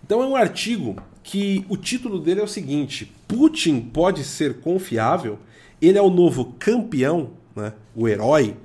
Então 0.03 0.21
é 0.21 0.25
um 0.27 0.35
artigo 0.35 0.95
que 1.23 1.65
o 1.67 1.75
título 1.75 2.19
dele 2.19 2.39
é 2.39 2.43
o 2.43 2.47
seguinte: 2.47 3.11
Putin 3.27 3.81
pode 3.81 4.23
ser 4.23 4.59
confiável? 4.59 5.39
Ele 5.81 5.97
é 5.97 6.01
o 6.01 6.11
novo 6.11 6.53
campeão, 6.59 7.31
né? 7.55 7.73
o 7.95 8.07
herói 8.07 8.55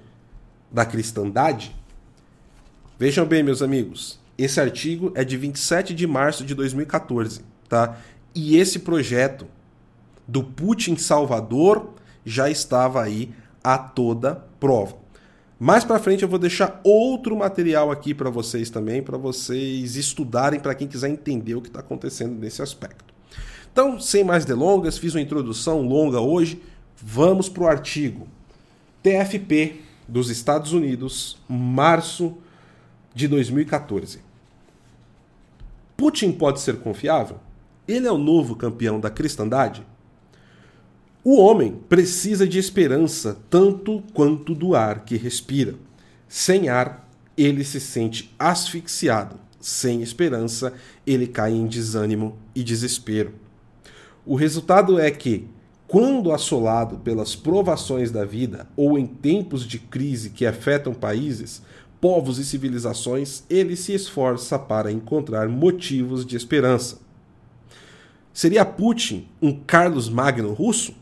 da 0.70 0.84
cristandade? 0.84 1.74
Vejam 2.98 3.24
bem, 3.24 3.42
meus 3.42 3.62
amigos, 3.62 4.20
esse 4.36 4.60
artigo 4.60 5.10
é 5.14 5.24
de 5.24 5.38
27 5.38 5.94
de 5.94 6.06
março 6.06 6.44
de 6.44 6.54
2014, 6.54 7.40
tá? 7.66 7.98
E 8.34 8.58
esse 8.58 8.80
projeto 8.80 9.46
do 10.28 10.44
Putin 10.44 10.96
Salvador 10.96 11.94
já 12.24 12.50
estava 12.50 13.02
aí 13.02 13.30
a 13.62 13.78
toda 13.78 14.44
prova. 14.58 14.96
Mais 15.58 15.84
para 15.84 15.98
frente 15.98 16.22
eu 16.22 16.28
vou 16.28 16.38
deixar 16.38 16.80
outro 16.82 17.36
material 17.36 17.90
aqui 17.90 18.14
para 18.14 18.30
vocês 18.30 18.70
também, 18.70 19.02
para 19.02 19.18
vocês 19.18 19.94
estudarem, 19.94 20.58
para 20.58 20.74
quem 20.74 20.88
quiser 20.88 21.10
entender 21.10 21.54
o 21.54 21.60
que 21.60 21.68
está 21.68 21.80
acontecendo 21.80 22.34
nesse 22.34 22.62
aspecto. 22.62 23.12
Então, 23.70 24.00
sem 24.00 24.24
mais 24.24 24.44
delongas, 24.44 24.98
fiz 24.98 25.14
uma 25.14 25.20
introdução 25.20 25.82
longa 25.82 26.20
hoje. 26.20 26.62
Vamos 26.96 27.48
para 27.48 27.62
o 27.62 27.68
artigo. 27.68 28.26
TFP 29.02 29.80
dos 30.08 30.28
Estados 30.30 30.72
Unidos, 30.72 31.38
março 31.48 32.36
de 33.14 33.28
2014. 33.28 34.20
Putin 35.96 36.32
pode 36.32 36.60
ser 36.60 36.78
confiável? 36.78 37.38
Ele 37.86 38.06
é 38.06 38.12
o 38.12 38.18
novo 38.18 38.56
campeão 38.56 38.98
da 38.98 39.10
cristandade? 39.10 39.86
O 41.22 41.38
homem 41.38 41.78
precisa 41.86 42.48
de 42.48 42.58
esperança 42.58 43.36
tanto 43.50 44.02
quanto 44.14 44.54
do 44.54 44.74
ar 44.74 45.04
que 45.04 45.18
respira. 45.18 45.74
Sem 46.26 46.70
ar, 46.70 47.06
ele 47.36 47.62
se 47.62 47.78
sente 47.78 48.34
asfixiado. 48.38 49.36
Sem 49.60 50.00
esperança, 50.00 50.72
ele 51.06 51.26
cai 51.26 51.52
em 51.52 51.66
desânimo 51.66 52.38
e 52.54 52.62
desespero. 52.62 53.34
O 54.24 54.34
resultado 54.34 54.98
é 54.98 55.10
que, 55.10 55.46
quando 55.86 56.32
assolado 56.32 56.96
pelas 56.98 57.36
provações 57.36 58.10
da 58.10 58.24
vida 58.24 58.66
ou 58.74 58.98
em 58.98 59.06
tempos 59.06 59.66
de 59.66 59.78
crise 59.78 60.30
que 60.30 60.46
afetam 60.46 60.94
países, 60.94 61.60
povos 62.00 62.38
e 62.38 62.44
civilizações, 62.46 63.44
ele 63.50 63.76
se 63.76 63.92
esforça 63.92 64.58
para 64.58 64.90
encontrar 64.90 65.50
motivos 65.50 66.24
de 66.24 66.34
esperança. 66.34 66.98
Seria 68.32 68.64
Putin 68.64 69.28
um 69.42 69.52
Carlos 69.52 70.08
Magno 70.08 70.54
russo? 70.54 70.94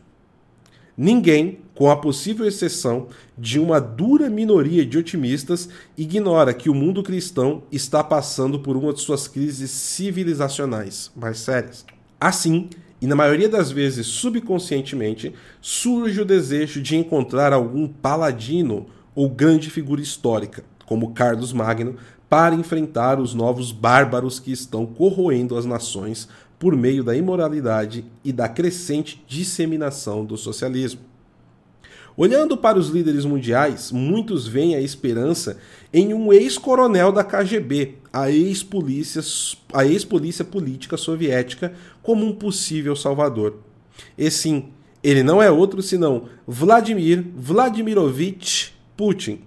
Ninguém, 1.00 1.60
com 1.76 1.88
a 1.88 1.96
possível 1.96 2.44
exceção 2.44 3.06
de 3.38 3.60
uma 3.60 3.80
dura 3.80 4.28
minoria 4.28 4.84
de 4.84 4.98
otimistas, 4.98 5.68
ignora 5.96 6.52
que 6.52 6.68
o 6.68 6.74
mundo 6.74 7.04
cristão 7.04 7.62
está 7.70 8.02
passando 8.02 8.58
por 8.58 8.76
uma 8.76 8.92
de 8.92 9.00
suas 9.00 9.28
crises 9.28 9.70
civilizacionais 9.70 11.12
mais 11.14 11.38
sérias. 11.38 11.86
Assim, 12.20 12.68
e 13.00 13.06
na 13.06 13.14
maioria 13.14 13.48
das 13.48 13.70
vezes 13.70 14.08
subconscientemente, 14.08 15.32
surge 15.60 16.20
o 16.20 16.24
desejo 16.24 16.82
de 16.82 16.96
encontrar 16.96 17.52
algum 17.52 17.86
paladino 17.86 18.86
ou 19.14 19.30
grande 19.30 19.70
figura 19.70 20.00
histórica, 20.00 20.64
como 20.84 21.12
Carlos 21.12 21.52
Magno, 21.52 21.94
para 22.28 22.56
enfrentar 22.56 23.20
os 23.20 23.34
novos 23.34 23.70
bárbaros 23.70 24.40
que 24.40 24.50
estão 24.50 24.84
corroendo 24.84 25.56
as 25.56 25.64
nações 25.64 26.28
por 26.58 26.76
meio 26.76 27.04
da 27.04 27.16
imoralidade 27.16 28.04
e 28.24 28.32
da 28.32 28.48
crescente 28.48 29.24
disseminação 29.26 30.24
do 30.24 30.36
socialismo. 30.36 31.00
Olhando 32.16 32.56
para 32.56 32.76
os 32.76 32.88
líderes 32.88 33.24
mundiais, 33.24 33.92
muitos 33.92 34.48
veem 34.48 34.74
a 34.74 34.80
esperança 34.80 35.56
em 35.92 36.12
um 36.12 36.32
ex-coronel 36.32 37.12
da 37.12 37.22
KGB, 37.22 37.98
a 38.12 38.28
ex-polícia 38.28 39.22
a 39.72 39.86
ex-polícia 39.86 40.44
política 40.44 40.96
soviética, 40.96 41.72
como 42.02 42.26
um 42.26 42.34
possível 42.34 42.96
salvador. 42.96 43.58
E 44.16 44.28
sim, 44.32 44.70
ele 45.00 45.22
não 45.22 45.40
é 45.40 45.48
outro 45.48 45.80
senão 45.80 46.28
Vladimir 46.44 47.24
Vladimirovich 47.36 48.74
Putin. 48.96 49.42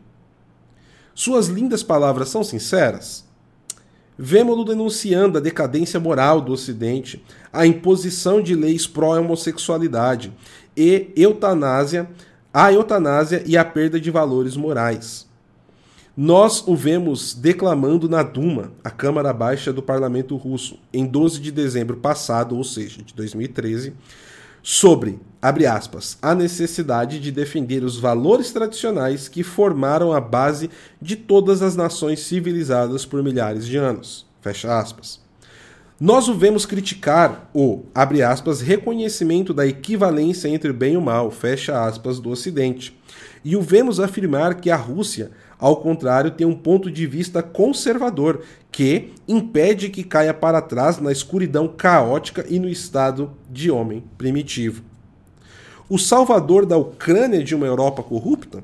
Suas 1.13 1.47
lindas 1.47 1.83
palavras 1.83 2.29
são 2.29 2.41
sinceras? 2.41 3.29
Vemo-lo 4.17 4.63
denunciando 4.63 5.37
a 5.37 5.41
decadência 5.41 5.99
moral 5.99 6.41
do 6.41 6.53
Ocidente, 6.53 7.23
a 7.51 7.65
imposição 7.65 8.41
de 8.41 8.55
leis 8.55 8.85
pró-homossexualidade 8.85 10.31
e 10.75 11.11
eutanásia 11.15 12.09
a 12.53 12.71
eutanásia 12.71 13.43
e 13.45 13.57
a 13.57 13.63
perda 13.63 13.99
de 13.99 14.11
valores 14.11 14.57
morais. 14.57 15.29
Nós 16.15 16.67
o 16.67 16.75
vemos 16.75 17.33
declamando 17.33 18.09
na 18.09 18.21
Duma, 18.21 18.73
a 18.83 18.89
Câmara 18.89 19.31
Baixa 19.31 19.71
do 19.71 19.81
Parlamento 19.81 20.35
Russo, 20.35 20.77
em 20.91 21.05
12 21.05 21.39
de 21.39 21.51
dezembro 21.51 21.97
passado, 21.97 22.57
ou 22.57 22.63
seja, 22.63 23.01
de 23.01 23.13
2013, 23.13 23.93
sobre, 24.61 25.19
abre 25.41 25.65
aspas, 25.65 26.17
a 26.21 26.35
necessidade 26.35 27.19
de 27.19 27.31
defender 27.31 27.83
os 27.83 27.97
valores 27.97 28.51
tradicionais 28.51 29.27
que 29.27 29.41
formaram 29.41 30.13
a 30.13 30.21
base 30.21 30.69
de 31.01 31.15
todas 31.15 31.61
as 31.61 31.75
nações 31.75 32.19
civilizadas 32.19 33.05
por 33.05 33.23
milhares 33.23 33.65
de 33.65 33.77
anos. 33.77 34.27
Fecha 34.39 34.77
aspas. 34.77 35.19
Nós 35.99 36.27
o 36.27 36.33
vemos 36.33 36.65
criticar 36.65 37.49
o, 37.53 37.83
abre 37.93 38.23
aspas, 38.23 38.59
reconhecimento 38.59 39.53
da 39.53 39.67
equivalência 39.67 40.47
entre 40.47 40.73
bem 40.73 40.95
e 40.95 40.97
mal, 40.97 41.29
fecha 41.29 41.85
aspas, 41.85 42.19
do 42.19 42.31
Ocidente. 42.31 42.99
E 43.45 43.55
o 43.55 43.61
vemos 43.61 43.99
afirmar 43.99 44.55
que 44.55 44.71
a 44.71 44.75
Rússia, 44.75 45.29
ao 45.59 45.77
contrário, 45.77 46.31
tem 46.31 46.45
um 46.45 46.55
ponto 46.55 46.89
de 46.89 47.05
vista 47.05 47.43
conservador 47.43 48.41
que 48.71 49.13
impede 49.27 49.89
que 49.89 50.03
caia 50.03 50.33
para 50.33 50.59
trás 50.59 50.99
na 50.99 51.11
escuridão 51.11 51.67
caótica 51.67 52.45
e 52.49 52.57
no 52.57 52.67
estado 52.67 53.31
de 53.47 53.69
homem 53.69 54.03
primitivo. 54.17 54.90
O 55.91 55.99
salvador 55.99 56.65
da 56.65 56.77
Ucrânia 56.77 57.43
de 57.43 57.53
uma 57.53 57.65
Europa 57.65 58.01
corrupta? 58.01 58.63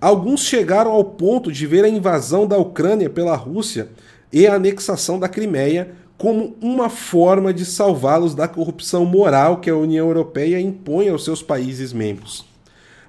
Alguns 0.00 0.40
chegaram 0.40 0.90
ao 0.90 1.04
ponto 1.04 1.52
de 1.52 1.68
ver 1.68 1.84
a 1.84 1.88
invasão 1.88 2.48
da 2.48 2.58
Ucrânia 2.58 3.08
pela 3.08 3.36
Rússia 3.36 3.90
e 4.32 4.44
a 4.44 4.54
anexação 4.54 5.20
da 5.20 5.28
Crimeia 5.28 5.92
como 6.18 6.56
uma 6.60 6.90
forma 6.90 7.54
de 7.54 7.64
salvá-los 7.64 8.34
da 8.34 8.48
corrupção 8.48 9.04
moral 9.04 9.58
que 9.58 9.70
a 9.70 9.76
União 9.76 10.08
Europeia 10.08 10.58
impõe 10.58 11.08
aos 11.08 11.22
seus 11.22 11.44
países 11.44 11.92
membros. 11.92 12.44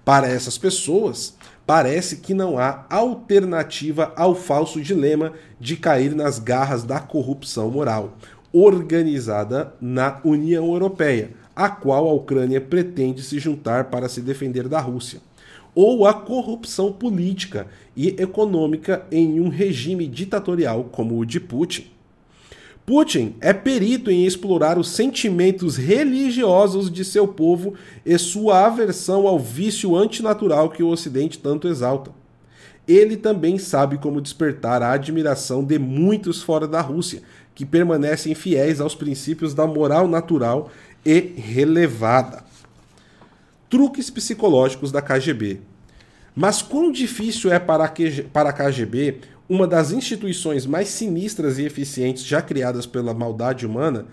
Para 0.06 0.28
essas 0.28 0.56
pessoas, 0.56 1.34
parece 1.66 2.18
que 2.18 2.36
não 2.36 2.60
há 2.60 2.86
alternativa 2.88 4.14
ao 4.16 4.36
falso 4.36 4.80
dilema 4.80 5.34
de 5.60 5.76
cair 5.76 6.14
nas 6.14 6.38
garras 6.38 6.84
da 6.84 7.00
corrupção 7.00 7.72
moral 7.72 8.14
organizada 8.54 9.74
na 9.82 10.20
União 10.24 10.66
Europeia, 10.68 11.32
a 11.58 11.70
qual 11.70 12.08
a 12.08 12.14
Ucrânia 12.14 12.62
pretende 12.62 13.24
se 13.24 13.40
juntar 13.40 13.86
para 13.86 14.08
se 14.08 14.22
defender 14.22 14.68
da 14.68 14.80
Rússia, 14.80 15.20
ou 15.74 16.06
a 16.06 16.14
corrupção 16.14 16.94
política 16.94 17.66
e 17.96 18.10
econômica 18.10 19.04
em 19.12 19.40
um 19.40 19.50
regime 19.50 20.06
ditatorial 20.06 20.84
como 20.92 21.18
o 21.18 21.26
de 21.26 21.40
Putin. 21.40 21.88
Putin 22.86 23.34
é 23.42 23.54
perito 23.54 24.12
em 24.12 24.24
explorar 24.24 24.78
os 24.78 24.90
sentimentos 24.90 25.78
religiosos 25.78 26.92
de 26.92 27.04
seu 27.04 27.28
povo 27.28 27.74
e 28.06 28.16
sua 28.20 28.68
aversão 28.68 29.28
ao 29.28 29.40
vício 29.40 29.96
antinatural 29.96 30.70
que 30.70 30.84
o 30.84 30.90
Ocidente 30.90 31.40
tanto 31.40 31.68
exalta. 31.68 32.12
Ele 32.88 33.18
também 33.18 33.58
sabe 33.58 33.98
como 33.98 34.22
despertar 34.22 34.84
a 34.84 34.92
admiração 34.92 35.64
de 35.64 35.80
muitos 35.80 36.42
fora 36.42 36.68
da 36.68 36.82
Rússia, 36.82 37.24
que 37.58 37.66
permanecem 37.66 38.36
fiéis 38.36 38.80
aos 38.80 38.94
princípios 38.94 39.56
da 39.56 39.66
moral 39.66 40.08
natural 40.08 40.70
e 41.06 41.20
relevada. 41.20 42.44
Truques 43.70 44.10
psicológicos 44.10 44.92
da 44.92 45.02
KGB. 45.02 45.62
Mas 46.36 46.62
quão 46.62 46.92
difícil 46.92 47.52
é 47.52 47.60
para 47.60 47.86
a 47.86 48.54
KGB 48.54 49.22
uma 49.50 49.66
das 49.66 49.92
instituições 49.92 50.66
mais 50.66 50.90
sinistras 50.90 51.58
e 51.58 51.64
eficientes 51.64 52.24
já 52.24 52.42
criadas 52.42 52.86
pela 52.86 53.14
maldade 53.14 53.66
humana, 53.66 54.06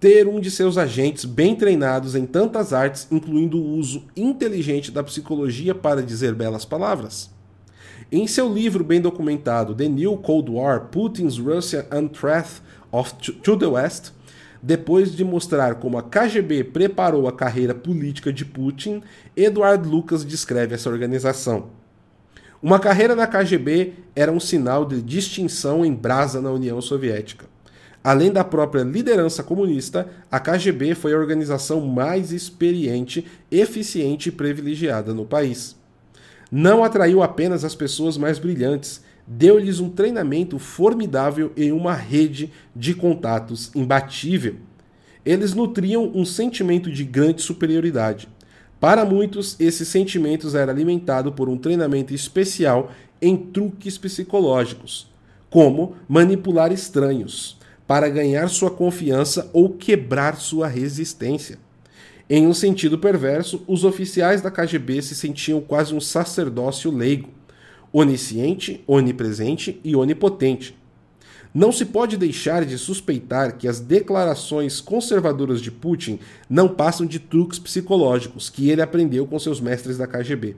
ter 0.00 0.26
um 0.26 0.40
de 0.40 0.50
seus 0.50 0.76
agentes 0.78 1.24
bem 1.24 1.54
treinados 1.54 2.14
em 2.14 2.26
tantas 2.26 2.72
artes, 2.72 3.06
incluindo 3.10 3.58
o 3.58 3.76
uso 3.76 4.04
inteligente 4.16 4.90
da 4.90 5.02
psicologia 5.02 5.74
para 5.74 6.02
dizer 6.02 6.34
belas 6.34 6.64
palavras? 6.64 7.30
Em 8.10 8.26
seu 8.26 8.52
livro 8.52 8.82
bem 8.82 9.00
documentado 9.00 9.74
The 9.74 9.88
New 9.88 10.16
Cold 10.16 10.50
War: 10.50 10.88
Putin's 10.90 11.38
Russia 11.38 11.86
and 11.92 12.08
Threat 12.08 12.48
of 12.90 13.14
to 13.42 13.56
the 13.56 13.66
West, 13.66 14.12
depois 14.62 15.14
de 15.14 15.24
mostrar 15.24 15.76
como 15.76 15.96
a 15.96 16.02
KGB 16.02 16.64
preparou 16.64 17.26
a 17.26 17.32
carreira 17.32 17.74
política 17.74 18.32
de 18.32 18.44
Putin, 18.44 19.02
Edward 19.36 19.88
Lucas 19.88 20.24
descreve 20.24 20.74
essa 20.74 20.90
organização. 20.90 21.70
Uma 22.62 22.78
carreira 22.78 23.16
na 23.16 23.26
KGB 23.26 23.94
era 24.14 24.30
um 24.30 24.38
sinal 24.38 24.84
de 24.84 25.00
distinção 25.00 25.82
em 25.84 25.94
brasa 25.94 26.42
na 26.42 26.50
União 26.50 26.78
Soviética. 26.82 27.46
Além 28.04 28.30
da 28.30 28.44
própria 28.44 28.82
liderança 28.82 29.42
comunista, 29.42 30.08
a 30.30 30.38
KGB 30.38 30.94
foi 30.94 31.14
a 31.14 31.18
organização 31.18 31.80
mais 31.80 32.32
experiente, 32.32 33.26
eficiente 33.50 34.28
e 34.28 34.32
privilegiada 34.32 35.14
no 35.14 35.24
país. 35.24 35.76
Não 36.50 36.82
atraiu 36.82 37.22
apenas 37.22 37.64
as 37.64 37.74
pessoas 37.74 38.18
mais 38.18 38.38
brilhantes, 38.38 39.02
deu-lhes 39.32 39.78
um 39.78 39.88
treinamento 39.88 40.58
formidável 40.58 41.52
e 41.56 41.70
uma 41.70 41.94
rede 41.94 42.50
de 42.74 42.94
contatos 42.94 43.70
imbatível. 43.76 44.56
Eles 45.24 45.54
nutriam 45.54 46.10
um 46.12 46.24
sentimento 46.24 46.90
de 46.90 47.04
grande 47.04 47.40
superioridade. 47.40 48.28
Para 48.80 49.04
muitos, 49.04 49.54
esses 49.60 49.86
sentimentos 49.86 50.56
era 50.56 50.72
alimentado 50.72 51.30
por 51.30 51.48
um 51.48 51.56
treinamento 51.56 52.12
especial 52.12 52.90
em 53.22 53.36
truques 53.36 53.96
psicológicos, 53.96 55.08
como 55.48 55.94
manipular 56.08 56.72
estranhos, 56.72 57.56
para 57.86 58.08
ganhar 58.08 58.48
sua 58.48 58.70
confiança 58.70 59.48
ou 59.52 59.74
quebrar 59.74 60.40
sua 60.40 60.66
resistência. 60.66 61.56
Em 62.28 62.48
um 62.48 62.54
sentido 62.54 62.98
perverso, 62.98 63.62
os 63.68 63.84
oficiais 63.84 64.42
da 64.42 64.50
KGB 64.50 65.02
se 65.02 65.14
sentiam 65.14 65.60
quase 65.60 65.94
um 65.94 66.00
sacerdócio 66.00 66.90
leigo, 66.90 67.28
onisciente, 67.92 68.82
onipresente 68.86 69.80
e 69.82 69.96
onipotente, 69.96 70.78
não 71.52 71.72
se 71.72 71.84
pode 71.84 72.16
deixar 72.16 72.64
de 72.64 72.78
suspeitar 72.78 73.56
que 73.56 73.66
as 73.66 73.80
declarações 73.80 74.80
conservadoras 74.80 75.60
de 75.60 75.70
Putin 75.70 76.20
não 76.48 76.68
passam 76.68 77.04
de 77.04 77.18
truques 77.18 77.58
psicológicos 77.58 78.48
que 78.48 78.70
ele 78.70 78.80
aprendeu 78.80 79.26
com 79.26 79.38
seus 79.38 79.60
mestres 79.60 79.98
da 79.98 80.06
KGB. 80.06 80.54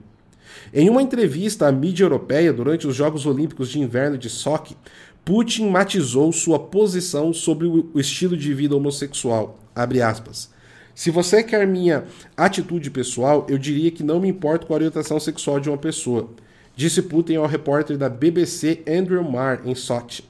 Em 0.71 0.89
uma 0.89 1.01
entrevista 1.01 1.67
à 1.67 1.71
mídia 1.71 2.03
europeia 2.03 2.53
durante 2.53 2.85
os 2.85 2.95
Jogos 2.95 3.25
Olímpicos 3.25 3.69
de 3.69 3.79
Inverno 3.79 4.19
de 4.19 4.29
Sochi, 4.29 4.77
Putin 5.25 5.69
matizou 5.69 6.31
sua 6.31 6.59
posição 6.59 7.33
sobre 7.33 7.65
o 7.65 7.89
estilo 7.95 8.37
de 8.37 8.53
vida 8.53 8.75
homossexual. 8.75 9.57
Se 10.93 11.09
você 11.09 11.41
quer 11.41 11.65
minha 11.65 12.03
atitude 12.37 12.91
pessoal, 12.91 13.47
eu 13.49 13.57
diria 13.57 13.89
que 13.89 14.03
não 14.03 14.19
me 14.19 14.27
importo 14.27 14.67
com 14.67 14.73
a 14.73 14.75
orientação 14.75 15.19
sexual 15.19 15.59
de 15.59 15.69
uma 15.69 15.77
pessoa, 15.77 16.29
disse 16.75 17.01
Putin 17.01 17.35
ao 17.35 17.45
repórter 17.45 17.97
da 17.97 18.09
BBC 18.09 18.83
Andrew 18.87 19.23
Marr 19.23 19.61
em 19.65 19.75
Sochi. 19.75 20.23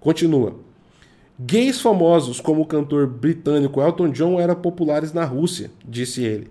Continua. 0.00 0.56
Gays 1.38 1.80
famosos 1.80 2.40
como 2.40 2.62
o 2.62 2.66
cantor 2.66 3.06
britânico 3.06 3.80
Elton 3.80 4.08
John 4.08 4.40
eram 4.40 4.54
populares 4.54 5.12
na 5.12 5.24
Rússia, 5.24 5.70
disse 5.84 6.24
ele. 6.24 6.50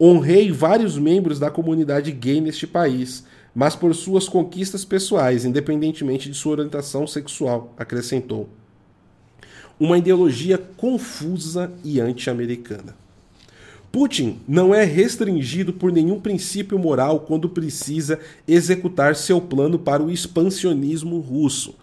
Honrei 0.00 0.50
vários 0.50 0.98
membros 0.98 1.38
da 1.38 1.50
comunidade 1.50 2.10
gay 2.10 2.40
neste 2.40 2.66
país, 2.66 3.24
mas 3.54 3.76
por 3.76 3.94
suas 3.94 4.28
conquistas 4.28 4.84
pessoais, 4.84 5.44
independentemente 5.44 6.30
de 6.30 6.36
sua 6.36 6.52
orientação 6.52 7.06
sexual, 7.06 7.72
acrescentou. 7.76 8.48
Uma 9.78 9.98
ideologia 9.98 10.56
confusa 10.56 11.72
e 11.84 12.00
anti-americana. 12.00 12.96
Putin 13.94 14.40
não 14.46 14.74
é 14.74 14.84
restringido 14.84 15.72
por 15.72 15.92
nenhum 15.92 16.20
princípio 16.20 16.78
moral 16.78 17.20
quando 17.20 17.48
precisa 17.48 18.18
executar 18.46 19.14
seu 19.14 19.40
plano 19.40 19.78
para 19.78 20.02
o 20.02 20.10
expansionismo 20.10 21.20
russo 21.20 21.74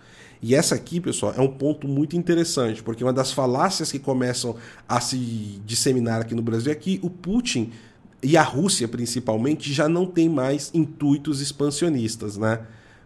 e 0.41 0.56
essa 0.56 0.74
aqui, 0.74 1.00
pessoal, 1.00 1.34
é 1.38 1.41
um 1.41 1.47
ponto 1.47 1.88
muito 1.88 2.17
interessante, 2.17 2.82
porque 2.82 3.04
uma 3.04 3.13
das 3.13 3.32
falácias 3.32 3.91
que 3.91 4.00
começam 4.00 4.56
a 4.89 5.00
se 5.00 5.62
disseminar 5.65 6.21
aqui 6.21 6.34
no 6.34 6.41
Brasil 6.41 6.71
é 6.71 6.76
que 6.76 7.00
o 7.04 7.10
Putin 7.12 7.71
e 8.24 8.36
a 8.36 8.41
Rússia, 8.41 8.88
principalmente, 8.88 9.71
já 9.71 9.88
não 9.88 10.06
tem 10.06 10.28
mais 10.28 10.71
intuitos 10.74 11.41
expansionistas, 11.41 12.38
né? 12.38 12.62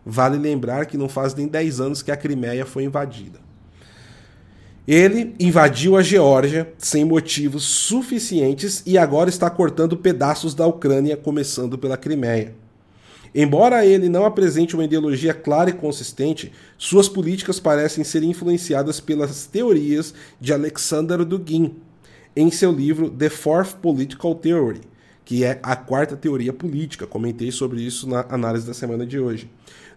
Vale 0.06 0.38
lembrar 0.38 0.86
que 0.86 0.98
não 0.98 1.10
faz 1.10 1.36
nem 1.36 1.48
10 1.48 1.82
anos 1.82 2.02
que 2.02 2.12
a 2.12 2.16
Crimeia 2.16 2.66
foi 2.66 2.86
invadida. 2.86 3.45
Ele 4.88 5.34
invadiu 5.40 5.98
a 5.98 6.04
Geórgia 6.04 6.72
sem 6.78 7.04
motivos 7.04 7.64
suficientes 7.64 8.84
e 8.86 8.98
agora 9.00 9.30
está 9.30 9.50
cortando 9.50 9.98
pedaços 9.98 10.54
da 10.54 10.68
Ucrânia, 10.68 11.18
começando 11.18 11.76
pela 11.76 11.98
Crimeia. 11.98 12.54
Embora 13.34 13.86
ele 13.86 14.08
não 14.08 14.26
apresente 14.26 14.76
uma 14.76 14.86
ideologia 14.86 15.34
clara 15.34 15.70
e 15.70 15.74
consistente, 15.74 16.54
suas 16.78 17.10
políticas 17.10 17.60
parecem 17.60 18.04
ser 18.04 18.24
influenciadas 18.24 19.00
pelas 19.00 19.46
teorias 19.46 20.14
de 20.40 20.54
Alexander 20.54 21.26
Dugin, 21.26 21.76
em 22.36 22.52
seu 22.52 22.72
livro 22.72 23.10
The 23.10 23.30
Fourth 23.30 23.76
Political 23.82 24.36
Theory, 24.36 24.82
que 25.26 25.44
é 25.44 25.60
a 25.64 25.76
quarta 25.76 26.16
teoria 26.16 26.54
política. 26.54 27.08
Comentei 27.08 27.52
sobre 27.52 27.82
isso 27.82 28.08
na 28.08 28.26
análise 28.30 28.68
da 28.68 28.74
semana 28.74 29.06
de 29.06 29.20
hoje. 29.20 29.50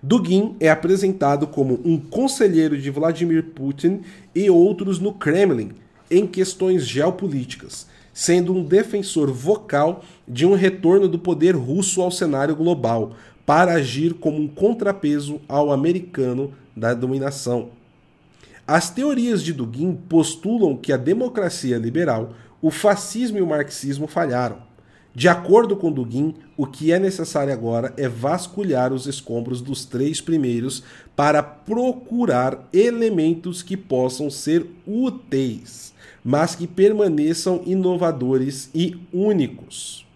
Dugin 0.03 0.55
é 0.61 0.71
apresentado 0.71 1.47
como 1.47 1.81
um 1.85 1.99
conselheiro 1.99 2.79
de 2.79 2.91
Vladimir 2.91 3.45
Putin 3.55 4.03
e 4.35 4.49
outros 4.49 4.99
no 4.99 5.13
Kremlin 5.13 5.73
em 6.11 6.27
questões 6.27 6.87
geopolíticas, 6.87 7.87
sendo 8.13 8.55
um 8.55 8.65
defensor 8.65 9.31
vocal 9.31 10.05
de 10.27 10.47
um 10.47 10.55
retorno 10.55 11.09
do 11.09 11.19
poder 11.19 11.55
russo 11.57 12.01
ao 12.01 12.11
cenário 12.11 12.55
global, 12.55 13.13
para 13.45 13.73
agir 13.73 14.15
como 14.15 14.39
um 14.39 14.47
contrapeso 14.47 15.41
ao 15.49 15.73
americano 15.73 16.53
da 16.77 16.95
dominação. 16.95 17.71
As 18.67 18.91
teorias 18.91 19.43
de 19.43 19.53
Dugin 19.53 19.95
postulam 19.95 20.77
que 20.77 20.93
a 20.93 20.97
democracia 20.97 21.79
liberal, 21.79 22.35
o 22.61 22.71
fascismo 22.71 23.39
e 23.39 23.41
o 23.41 23.47
marxismo 23.47 24.07
falharam. 24.07 24.68
De 25.15 25.27
acordo 25.29 25.77
com 25.77 25.91
Dugin, 25.91 26.35
o 26.57 26.67
que 26.67 26.93
é 26.93 26.99
necessário 26.99 27.53
agora 27.53 27.93
é 27.97 28.09
vasculhar 28.09 28.93
os 28.93 29.07
escombros 29.07 29.61
dos 29.61 29.85
três 29.85 30.21
primeiros 30.21 30.83
para 31.17 31.43
procurar 31.43 32.69
elementos 32.73 33.63
que 33.63 33.77
possam 33.77 34.31
ser 34.31 34.67
úteis, 34.87 35.93
mas 36.25 36.55
que 36.55 36.67
permaneçam 36.67 37.63
inovadores 37.67 38.71
e 38.75 38.97
únicos. 39.13 40.07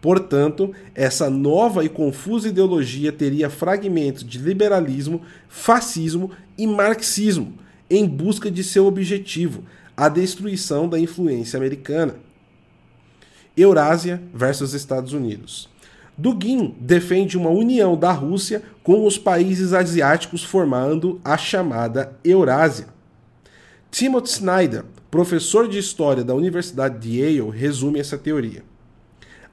Portanto, 0.00 0.74
essa 0.94 1.28
nova 1.28 1.84
e 1.84 1.88
confusa 1.88 2.48
ideologia 2.48 3.12
teria 3.12 3.50
fragmentos 3.50 4.24
de 4.24 4.38
liberalismo, 4.38 5.20
fascismo 5.48 6.30
e 6.56 6.66
marxismo, 6.66 7.52
em 7.88 8.06
busca 8.06 8.50
de 8.50 8.64
seu 8.64 8.86
objetivo, 8.86 9.62
a 9.96 10.08
destruição 10.08 10.88
da 10.88 10.98
influência 10.98 11.58
americana. 11.58 12.14
Eurásia 13.56 14.22
versus 14.32 14.74
Estados 14.74 15.12
Unidos. 15.12 15.68
Dugin 16.16 16.74
defende 16.78 17.38
uma 17.38 17.50
união 17.50 17.96
da 17.96 18.12
Rússia 18.12 18.62
com 18.82 19.06
os 19.06 19.16
países 19.16 19.72
asiáticos 19.72 20.44
formando 20.44 21.20
a 21.24 21.36
chamada 21.38 22.12
Eurásia. 22.22 22.88
Timothy 23.90 24.30
Snyder, 24.30 24.84
professor 25.10 25.66
de 25.66 25.78
história 25.78 26.22
da 26.22 26.34
Universidade 26.34 26.98
de 26.98 27.20
Yale, 27.20 27.50
resume 27.50 27.98
essa 27.98 28.18
teoria. 28.18 28.62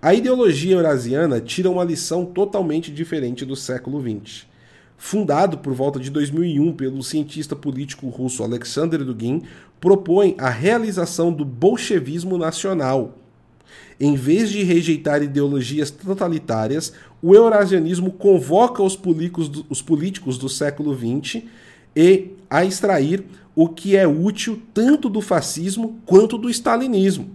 A 0.02 0.14
ideologia 0.14 0.76
eurasiana 0.76 1.42
tira 1.42 1.70
uma 1.70 1.84
lição 1.84 2.24
totalmente 2.26 2.92
diferente 2.92 3.44
do 3.46 3.56
século 3.56 4.00
XX. 4.00 4.46
Fundado 4.96 5.58
por 5.58 5.74
volta 5.74 6.00
de 6.00 6.12
2001 6.12 6.74
pelo 6.74 7.02
cientista 7.02 7.56
político 7.56 8.08
russo 8.10 8.44
Alexander 8.44 9.04
Dugin, 9.04 9.44
propõe 9.80 10.36
a 10.38 10.50
realização 10.50 11.32
do 11.32 11.46
bolchevismo 11.46 12.38
nacional. 12.38 13.18
Em 14.00 14.16
vez 14.16 14.50
de 14.50 14.64
rejeitar 14.64 15.24
ideologias 15.24 15.90
totalitárias, 15.90 16.94
o 17.22 17.34
eurasianismo 17.34 18.12
convoca 18.12 18.84
os 18.84 18.96
políticos 18.96 19.50
do, 19.50 19.66
os 19.70 19.82
políticos 19.82 20.38
do 20.38 20.48
século 20.48 20.96
XX 20.96 21.44
e 21.96 22.34
a 22.50 22.64
extrair 22.64 23.26
o 23.56 23.68
que 23.68 23.96
é 23.96 24.08
útil 24.08 24.62
tanto 24.74 25.10
do 25.10 25.20
fascismo 25.20 26.00
quanto 26.06 26.38
do 26.38 26.50
stalinismo. 26.50 27.32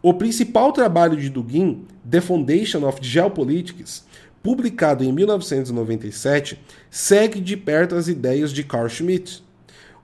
O 0.00 0.14
principal 0.14 0.72
trabalho 0.72 1.16
de 1.16 1.28
Dugin, 1.28 1.84
The 2.08 2.20
Foundation 2.20 2.88
of 2.88 2.98
Geopolitics, 3.02 4.04
publicado 4.42 5.04
em 5.04 5.12
1997, 5.12 6.58
segue 6.88 7.40
de 7.40 7.56
perto 7.56 7.94
as 7.94 8.08
ideias 8.08 8.52
de 8.52 8.64
Carl 8.64 8.88
Schmitt, 8.88 9.42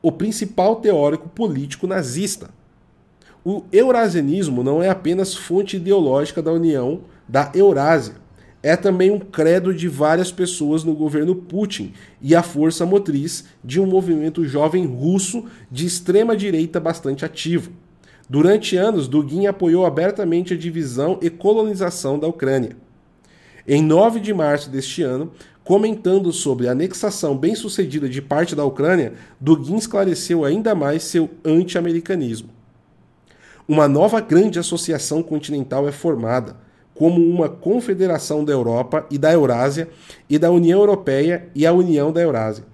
o 0.03 0.13
principal 0.13 0.77
teórico 0.77 1.29
político 1.29 1.87
nazista. 1.87 2.51
O 3.45 3.63
eurasianismo 3.71 4.63
não 4.63 4.83
é 4.83 4.89
apenas 4.89 5.35
fonte 5.35 5.77
ideológica 5.77 6.41
da 6.41 6.51
União 6.51 7.03
da 7.29 7.53
Eurásia, 7.55 8.15
é 8.63 8.75
também 8.75 9.11
um 9.11 9.19
credo 9.19 9.75
de 9.75 9.87
várias 9.87 10.33
pessoas 10.33 10.83
no 10.83 10.95
governo 10.95 11.35
Putin 11.35 11.93
e 12.23 12.35
a 12.35 12.43
força 12.43 12.87
motriz 12.87 13.45
de 13.63 13.79
um 13.79 13.85
movimento 13.85 14.47
jovem 14.47 14.87
russo 14.87 15.45
de 15.71 15.85
extrema 15.85 16.35
direita 16.35 16.81
bastante 16.81 17.27
ativo. 17.27 17.71
Durante 18.31 18.79
anos, 18.79 19.07
Dugin 19.07 19.47
apoiou 19.47 19.85
abertamente 19.85 20.55
a 20.55 20.57
divisão 20.57 21.19
e 21.21 21.29
colonização 21.29 22.19
da 22.19 22.27
Ucrânia. 22.27 22.75
Em 23.69 23.83
9 23.83 24.21
de 24.21 24.33
março 24.33 24.71
deste 24.71 25.03
ano, 25.03 25.31
comentando 25.63 26.33
sobre 26.33 26.67
a 26.67 26.73
anexação 26.73 27.37
bem-sucedida 27.37 28.09
de 28.09 28.23
parte 28.23 28.57
da 28.57 28.65
Ucrânia, 28.65 29.13
Dugin 29.39 29.77
esclareceu 29.77 30.43
ainda 30.43 30.75
mais 30.75 31.03
seu 31.03 31.29
anti-americanismo. 31.45 32.49
Uma 33.67 33.89
nova 33.89 34.21
grande 34.21 34.59
associação 34.59 35.23
continental 35.23 35.89
é 35.89 35.93
formada, 35.93 36.55
como 36.95 37.19
uma 37.19 37.49
confederação 37.49 38.45
da 38.45 38.53
Europa 38.53 39.07
e 39.11 39.17
da 39.17 39.33
Eurásia 39.33 39.89
e 40.29 40.39
da 40.39 40.51
União 40.51 40.81
Europeia 40.81 41.49
e 41.55 41.67
a 41.67 41.73
União 41.73 42.13
da 42.13 42.21
Eurásia. 42.21 42.65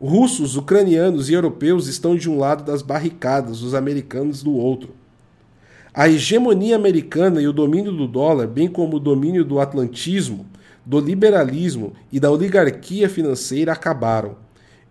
Russos, 0.00 0.56
ucranianos 0.56 1.28
e 1.28 1.32
europeus 1.32 1.88
estão 1.88 2.14
de 2.14 2.30
um 2.30 2.38
lado 2.38 2.62
das 2.62 2.80
barricadas, 2.80 3.60
os 3.60 3.74
americanos 3.74 4.40
do 4.40 4.54
outro. 4.54 4.94
A 5.92 6.08
hegemonia 6.08 6.76
americana 6.76 7.42
e 7.42 7.48
o 7.48 7.52
domínio 7.52 7.90
do 7.90 8.06
dólar, 8.06 8.46
bem 8.46 8.68
como 8.68 8.98
o 8.98 9.00
domínio 9.00 9.44
do 9.44 9.58
atlantismo, 9.58 10.46
do 10.86 11.00
liberalismo 11.00 11.92
e 12.12 12.20
da 12.20 12.30
oligarquia 12.30 13.08
financeira 13.08 13.72
acabaram. 13.72 14.36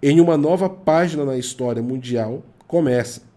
Em 0.03 0.19
uma 0.19 0.35
nova 0.35 0.69
página 0.69 1.23
na 1.23 1.37
história 1.37 1.81
mundial 1.81 2.43
começa. 2.67 3.28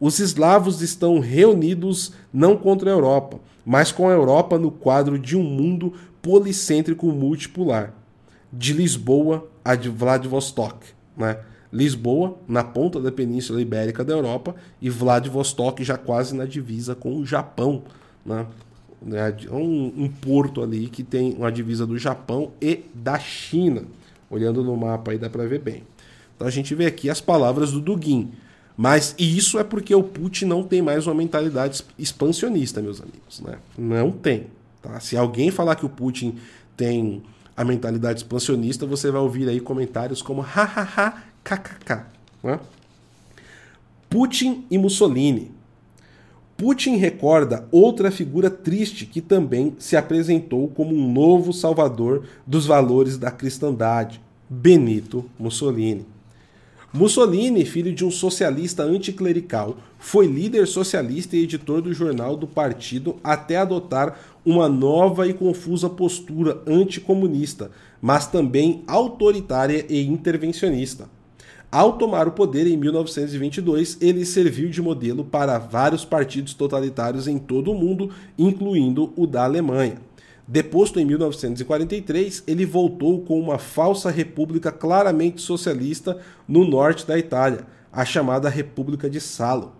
Os 0.00 0.18
eslavos 0.18 0.80
estão 0.80 1.18
reunidos 1.18 2.12
não 2.32 2.56
contra 2.56 2.90
a 2.90 2.94
Europa, 2.94 3.40
mas 3.64 3.90
com 3.90 4.08
a 4.08 4.12
Europa 4.12 4.58
no 4.58 4.70
quadro 4.70 5.18
de 5.18 5.36
um 5.36 5.42
mundo 5.42 5.92
policêntrico 6.22 7.06
multipolar. 7.08 7.94
De 8.52 8.72
Lisboa 8.72 9.48
a 9.64 9.74
Vladivostok 9.74 10.98
né? 11.18 11.38
Lisboa, 11.70 12.38
na 12.46 12.64
ponta 12.64 12.98
da 13.00 13.12
Península 13.12 13.60
Ibérica 13.60 14.02
da 14.02 14.14
Europa, 14.14 14.54
e 14.80 14.88
Vladivostok 14.88 15.84
já 15.84 15.98
quase 15.98 16.34
na 16.34 16.46
divisa 16.46 16.94
com 16.94 17.16
o 17.16 17.26
Japão. 17.26 17.82
Né? 18.24 18.46
É 19.12 19.52
um, 19.52 19.92
um 19.96 20.08
porto 20.08 20.62
ali 20.62 20.88
que 20.88 21.02
tem 21.02 21.34
uma 21.34 21.52
divisa 21.52 21.86
do 21.86 21.98
Japão 21.98 22.52
e 22.60 22.84
da 22.94 23.18
China. 23.18 23.82
Olhando 24.30 24.64
no 24.64 24.76
mapa 24.76 25.10
aí 25.10 25.18
dá 25.18 25.28
para 25.28 25.44
ver 25.46 25.60
bem. 25.60 25.82
Então 26.34 26.48
a 26.48 26.50
gente 26.50 26.74
vê 26.74 26.86
aqui 26.86 27.10
as 27.10 27.20
palavras 27.20 27.72
do 27.72 27.80
Dugin. 27.80 28.30
Mas 28.80 29.12
isso 29.18 29.58
é 29.58 29.64
porque 29.64 29.92
o 29.92 30.04
Putin 30.04 30.44
não 30.44 30.62
tem 30.62 30.80
mais 30.80 31.04
uma 31.04 31.14
mentalidade 31.14 31.82
expansionista, 31.98 32.80
meus 32.80 33.00
amigos. 33.00 33.40
Né? 33.40 33.58
Não 33.76 34.12
tem. 34.12 34.46
Tá? 34.80 35.00
Se 35.00 35.16
alguém 35.16 35.50
falar 35.50 35.74
que 35.74 35.84
o 35.84 35.88
Putin 35.88 36.36
tem 36.76 37.20
a 37.56 37.64
mentalidade 37.64 38.20
expansionista, 38.20 38.86
você 38.86 39.10
vai 39.10 39.20
ouvir 39.20 39.48
aí 39.48 39.58
comentários 39.58 40.22
como 40.22 40.40
hahaha, 40.42 41.24
kkk. 41.42 42.04
Né? 42.40 42.60
Putin 44.08 44.64
e 44.70 44.78
Mussolini. 44.78 45.50
Putin 46.56 46.94
recorda 46.98 47.66
outra 47.72 48.12
figura 48.12 48.48
triste 48.48 49.06
que 49.06 49.20
também 49.20 49.74
se 49.80 49.96
apresentou 49.96 50.68
como 50.68 50.94
um 50.94 51.12
novo 51.12 51.52
salvador 51.52 52.26
dos 52.46 52.64
valores 52.64 53.18
da 53.18 53.32
cristandade, 53.32 54.20
Benito 54.48 55.24
Mussolini. 55.36 56.06
Mussolini, 56.90 57.66
filho 57.66 57.92
de 57.92 58.02
um 58.02 58.10
socialista 58.10 58.82
anticlerical, 58.82 59.76
foi 59.98 60.26
líder 60.26 60.66
socialista 60.66 61.36
e 61.36 61.42
editor 61.42 61.82
do 61.82 61.92
jornal 61.92 62.34
do 62.34 62.46
partido 62.46 63.16
até 63.22 63.56
adotar 63.56 64.18
uma 64.44 64.70
nova 64.70 65.28
e 65.28 65.34
confusa 65.34 65.90
postura 65.90 66.62
anticomunista, 66.66 67.70
mas 68.00 68.26
também 68.26 68.82
autoritária 68.86 69.84
e 69.86 70.06
intervencionista. 70.06 71.10
Ao 71.70 71.98
tomar 71.98 72.26
o 72.26 72.32
poder 72.32 72.66
em 72.66 72.78
1922, 72.78 73.98
ele 74.00 74.24
serviu 74.24 74.70
de 74.70 74.80
modelo 74.80 75.22
para 75.22 75.58
vários 75.58 76.06
partidos 76.06 76.54
totalitários 76.54 77.28
em 77.28 77.36
todo 77.36 77.70
o 77.70 77.74
mundo, 77.74 78.10
incluindo 78.38 79.12
o 79.14 79.26
da 79.26 79.44
Alemanha. 79.44 79.98
Deposto 80.50 80.98
em 80.98 81.04
1943, 81.04 82.42
ele 82.46 82.64
voltou 82.64 83.20
com 83.20 83.38
uma 83.38 83.58
falsa 83.58 84.10
república 84.10 84.72
claramente 84.72 85.42
socialista 85.42 86.16
no 86.48 86.64
norte 86.64 87.06
da 87.06 87.18
Itália, 87.18 87.66
a 87.92 88.02
chamada 88.02 88.48
República 88.48 89.10
de 89.10 89.20
Salo. 89.20 89.74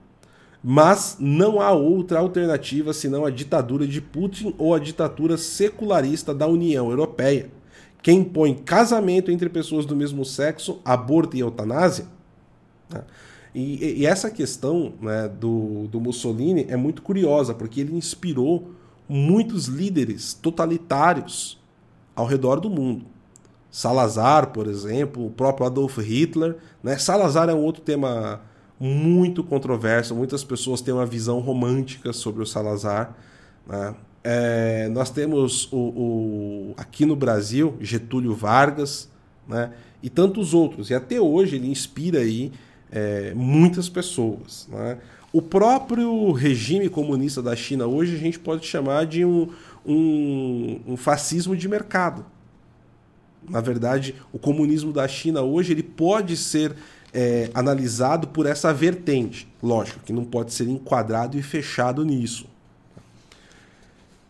Mas 0.62 1.16
não 1.18 1.58
há 1.58 1.72
outra 1.72 2.18
alternativa 2.18 2.92
senão 2.92 3.24
a 3.24 3.30
ditadura 3.30 3.86
de 3.86 4.02
Putin 4.02 4.54
ou 4.58 4.74
a 4.74 4.78
ditadura 4.78 5.38
secularista 5.38 6.34
da 6.34 6.46
União 6.46 6.90
Europeia, 6.90 7.48
que 8.02 8.12
impõe 8.12 8.52
casamento 8.52 9.30
entre 9.30 9.48
pessoas 9.48 9.86
do 9.86 9.96
mesmo 9.96 10.22
sexo, 10.22 10.80
aborto 10.84 11.34
e 11.34 11.40
eutanásia. 11.40 12.04
Né? 12.90 13.04
E, 13.54 14.02
e, 14.02 14.06
essa 14.06 14.30
questão 14.30 14.92
né, 15.00 15.28
do, 15.28 15.88
do 15.88 15.98
Mussolini 15.98 16.66
é 16.68 16.76
muito 16.76 17.00
curiosa, 17.00 17.54
porque 17.54 17.80
ele 17.80 17.96
inspirou 17.96 18.70
muitos 19.08 19.66
líderes 19.66 20.34
totalitários 20.34 21.58
ao 22.14 22.26
redor 22.26 22.60
do 22.60 22.68
mundo. 22.68 23.06
Salazar, 23.70 24.48
por 24.48 24.66
exemplo, 24.66 25.26
o 25.26 25.30
próprio 25.30 25.66
Adolf 25.66 25.98
Hitler. 25.98 26.56
Né? 26.82 26.98
Salazar 26.98 27.48
é 27.48 27.54
um 27.54 27.62
outro 27.62 27.82
tema 27.82 28.40
muito 28.78 29.42
controverso. 29.44 30.14
Muitas 30.14 30.42
pessoas 30.42 30.80
têm 30.80 30.92
uma 30.92 31.06
visão 31.06 31.38
romântica 31.40 32.12
sobre 32.12 32.42
o 32.42 32.46
Salazar. 32.46 33.16
Né? 33.66 33.94
É, 34.24 34.88
nós 34.88 35.10
temos 35.10 35.72
o, 35.72 35.76
o, 35.76 36.74
aqui 36.76 37.06
no 37.06 37.14
Brasil 37.14 37.76
Getúlio 37.80 38.34
Vargas 38.34 39.08
né? 39.46 39.72
e 40.02 40.10
tantos 40.10 40.54
outros. 40.54 40.90
E 40.90 40.94
até 40.94 41.20
hoje 41.20 41.56
ele 41.56 41.70
inspira 41.70 42.20
aí 42.20 42.52
é, 42.90 43.32
muitas 43.34 43.88
pessoas. 43.88 44.68
Né? 44.70 44.98
O 45.32 45.42
próprio 45.42 46.32
regime 46.32 46.88
comunista 46.88 47.42
da 47.42 47.54
China 47.54 47.86
hoje 47.86 48.14
a 48.14 48.18
gente 48.18 48.38
pode 48.38 48.66
chamar 48.66 49.04
de 49.04 49.24
um, 49.24 49.50
um, 49.84 50.80
um 50.86 50.96
fascismo 50.96 51.54
de 51.54 51.68
mercado. 51.68 52.24
Na 53.48 53.60
verdade, 53.60 54.14
o 54.32 54.38
comunismo 54.38 54.92
da 54.92 55.06
China 55.06 55.42
hoje 55.42 55.72
ele 55.72 55.82
pode 55.82 56.36
ser 56.36 56.74
é, 57.12 57.50
analisado 57.52 58.28
por 58.28 58.46
essa 58.46 58.72
vertente. 58.72 59.46
Lógico 59.62 60.00
que 60.00 60.12
não 60.12 60.24
pode 60.24 60.52
ser 60.52 60.66
enquadrado 60.66 61.38
e 61.38 61.42
fechado 61.42 62.04
nisso. 62.04 62.46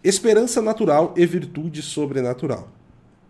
Esperança 0.02 0.60
natural 0.60 1.14
e 1.16 1.24
virtude 1.26 1.80
sobrenatural. 1.80 2.68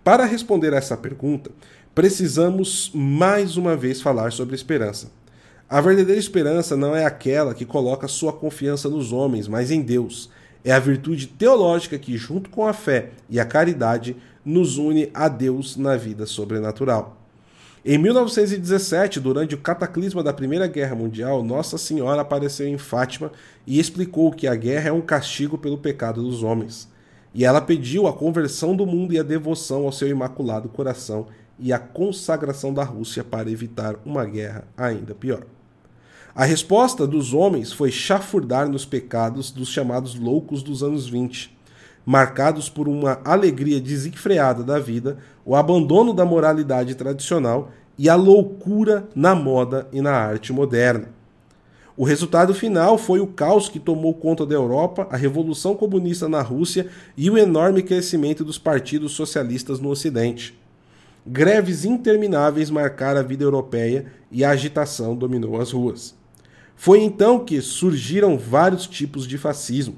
Para 0.02 0.24
responder 0.24 0.72
a 0.72 0.78
essa 0.78 0.96
pergunta, 0.96 1.50
precisamos 1.94 2.90
mais 2.94 3.56
uma 3.56 3.76
vez 3.76 4.00
falar 4.00 4.32
sobre 4.32 4.54
esperança. 4.54 5.10
A 5.70 5.82
verdadeira 5.82 6.18
esperança 6.18 6.78
não 6.78 6.96
é 6.96 7.04
aquela 7.04 7.52
que 7.52 7.66
coloca 7.66 8.08
sua 8.08 8.32
confiança 8.32 8.88
nos 8.88 9.12
homens, 9.12 9.46
mas 9.46 9.70
em 9.70 9.82
Deus. 9.82 10.30
É 10.64 10.72
a 10.72 10.78
virtude 10.78 11.26
teológica 11.26 11.98
que, 11.98 12.16
junto 12.16 12.48
com 12.48 12.66
a 12.66 12.72
fé 12.72 13.10
e 13.28 13.38
a 13.38 13.44
caridade, 13.44 14.16
nos 14.42 14.78
une 14.78 15.10
a 15.12 15.28
Deus 15.28 15.76
na 15.76 15.94
vida 15.94 16.24
sobrenatural. 16.24 17.18
Em 17.84 17.98
1917, 17.98 19.20
durante 19.20 19.54
o 19.54 19.58
cataclisma 19.58 20.22
da 20.22 20.32
Primeira 20.32 20.66
Guerra 20.66 20.94
Mundial, 20.94 21.42
Nossa 21.42 21.76
Senhora 21.76 22.22
apareceu 22.22 22.66
em 22.66 22.78
Fátima 22.78 23.30
e 23.66 23.78
explicou 23.78 24.32
que 24.32 24.46
a 24.46 24.54
guerra 24.54 24.88
é 24.88 24.92
um 24.92 25.02
castigo 25.02 25.58
pelo 25.58 25.76
pecado 25.76 26.22
dos 26.22 26.42
homens. 26.42 26.88
e 27.34 27.44
ela 27.44 27.60
pediu 27.60 28.06
a 28.06 28.12
conversão 28.12 28.74
do 28.74 28.86
mundo 28.86 29.12
e 29.12 29.18
a 29.18 29.22
devoção 29.22 29.84
ao 29.84 29.92
seu 29.92 30.08
imaculado 30.08 30.66
coração 30.70 31.26
e 31.58 31.74
a 31.74 31.78
consagração 31.78 32.72
da 32.72 32.82
Rússia 32.82 33.22
para 33.22 33.50
evitar 33.50 33.96
uma 34.04 34.24
guerra 34.24 34.66
ainda 34.74 35.14
pior. 35.14 35.44
A 36.38 36.44
resposta 36.44 37.04
dos 37.04 37.34
homens 37.34 37.72
foi 37.72 37.90
chafurdar 37.90 38.68
nos 38.68 38.84
pecados 38.84 39.50
dos 39.50 39.70
chamados 39.70 40.14
loucos 40.14 40.62
dos 40.62 40.84
anos 40.84 41.08
20, 41.08 41.52
marcados 42.06 42.68
por 42.68 42.86
uma 42.86 43.20
alegria 43.24 43.80
desenfreada 43.80 44.62
da 44.62 44.78
vida, 44.78 45.18
o 45.44 45.56
abandono 45.56 46.14
da 46.14 46.24
moralidade 46.24 46.94
tradicional 46.94 47.72
e 47.98 48.08
a 48.08 48.14
loucura 48.14 49.08
na 49.16 49.34
moda 49.34 49.88
e 49.92 50.00
na 50.00 50.12
arte 50.12 50.52
moderna. 50.52 51.08
O 51.96 52.04
resultado 52.04 52.54
final 52.54 52.96
foi 52.96 53.18
o 53.18 53.26
caos 53.26 53.68
que 53.68 53.80
tomou 53.80 54.14
conta 54.14 54.46
da 54.46 54.54
Europa, 54.54 55.08
a 55.10 55.16
revolução 55.16 55.74
comunista 55.74 56.28
na 56.28 56.40
Rússia 56.40 56.86
e 57.16 57.28
o 57.28 57.36
enorme 57.36 57.82
crescimento 57.82 58.44
dos 58.44 58.58
partidos 58.58 59.10
socialistas 59.10 59.80
no 59.80 59.88
Ocidente. 59.88 60.56
Greves 61.26 61.84
intermináveis 61.84 62.70
marcaram 62.70 63.18
a 63.18 63.24
vida 63.24 63.42
europeia 63.42 64.06
e 64.30 64.44
a 64.44 64.50
agitação 64.50 65.16
dominou 65.16 65.60
as 65.60 65.72
ruas. 65.72 66.16
Foi 66.80 67.00
então 67.00 67.40
que 67.44 67.60
surgiram 67.60 68.38
vários 68.38 68.86
tipos 68.86 69.26
de 69.26 69.36
fascismo, 69.36 69.96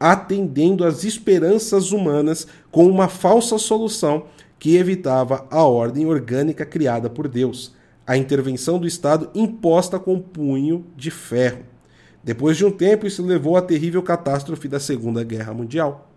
atendendo 0.00 0.82
às 0.82 1.04
esperanças 1.04 1.92
humanas 1.92 2.46
com 2.70 2.86
uma 2.86 3.06
falsa 3.06 3.58
solução 3.58 4.24
que 4.58 4.76
evitava 4.76 5.46
a 5.50 5.62
ordem 5.62 6.06
orgânica 6.06 6.64
criada 6.64 7.10
por 7.10 7.28
Deus, 7.28 7.74
a 8.06 8.16
intervenção 8.16 8.78
do 8.78 8.86
Estado 8.86 9.28
imposta 9.34 9.98
com 9.98 10.18
punho 10.18 10.86
de 10.96 11.10
ferro. 11.10 11.64
Depois 12.24 12.56
de 12.56 12.64
um 12.64 12.70
tempo, 12.70 13.06
isso 13.06 13.22
levou 13.22 13.54
à 13.54 13.60
terrível 13.60 14.02
catástrofe 14.02 14.68
da 14.68 14.80
Segunda 14.80 15.22
Guerra 15.22 15.52
Mundial. 15.52 16.10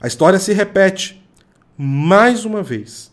A 0.00 0.08
história 0.08 0.40
se 0.40 0.52
repete 0.52 1.24
mais 1.76 2.44
uma 2.44 2.60
vez. 2.60 3.12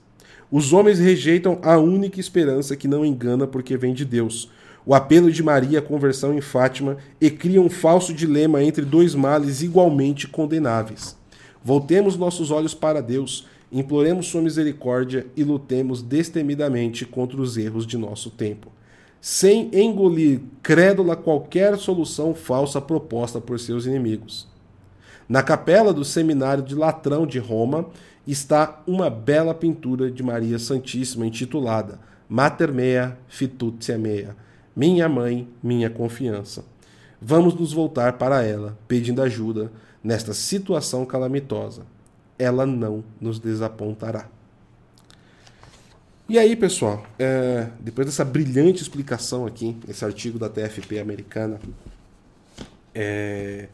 Os 0.50 0.74
homens 0.74 0.98
rejeitam 0.98 1.60
a 1.62 1.78
única 1.78 2.20
esperança 2.20 2.76
que 2.76 2.88
não 2.88 3.06
engana 3.06 3.46
porque 3.46 3.78
vem 3.78 3.94
de 3.94 4.06
Deus. 4.06 4.50
O 4.86 4.94
apelo 4.94 5.32
de 5.32 5.42
Maria 5.42 5.80
à 5.80 5.82
conversão 5.82 6.34
em 6.34 6.42
Fátima 6.42 6.98
e 7.20 7.32
cria 7.32 7.62
um 7.62 7.70
falso 7.70 8.14
dilema 8.14 8.64
entre 8.64 8.86
dois 8.86 9.16
males 9.16 9.62
igualmente 9.62 10.28
condenáveis. 10.28 11.18
Voltemos 11.64 12.16
nossos 12.16 12.52
olhos 12.52 12.74
para 12.74 13.02
Deus 13.02 13.48
imploremos 13.72 14.28
sua 14.28 14.42
misericórdia 14.42 15.28
e 15.36 15.44
lutemos 15.44 16.02
destemidamente 16.02 17.06
contra 17.06 17.42
os 17.42 17.58
erros 17.58 17.86
de 17.86 17.98
nosso 17.98 18.30
tempo, 18.30 18.72
sem 19.20 19.70
engolir 19.74 20.42
crédula 20.62 21.16
qualquer 21.16 21.78
solução 21.78 22.34
falsa 22.34 22.80
proposta 22.80 23.42
por 23.42 23.60
seus 23.60 23.86
inimigos. 23.86 24.48
Na 25.28 25.42
capela 25.42 25.92
do 25.92 26.06
Seminário 26.06 26.64
de 26.64 26.76
Latrão 26.76 27.26
de 27.26 27.40
Roma 27.40 27.88
está 28.28 28.82
uma 28.86 29.10
bela 29.10 29.54
pintura 29.54 30.12
de 30.12 30.22
Maria 30.22 30.60
Santíssima 30.60 31.26
intitulada 31.26 32.00
Mater 32.30 32.72
Mea 32.72 33.18
Fitutia 33.28 33.98
Mea, 33.98 34.36
Minha 34.76 35.08
Mãe, 35.08 35.48
Minha 35.64 35.90
Confiança. 35.90 36.66
Vamos 37.22 37.54
nos 37.56 37.72
voltar 37.74 38.14
para 38.14 38.44
ela, 38.44 38.78
pedindo 38.88 39.22
ajuda 39.22 39.72
nesta 40.04 40.34
situação 40.34 41.06
calamitosa 41.06 41.84
ela 42.38 42.66
não 42.66 43.04
nos 43.20 43.40
desapontará. 43.40 44.30
E 46.28 46.40
aí, 46.40 46.56
pessoal, 46.56 47.06
é, 47.20 47.70
depois 47.80 48.08
dessa 48.08 48.26
brilhante 48.26 48.82
explicação 48.82 49.46
aqui, 49.46 49.78
esse 49.88 50.04
artigo 50.04 50.40
da 50.40 50.50
TFP 50.50 51.00
americana, 51.00 51.60
é, 52.94 53.70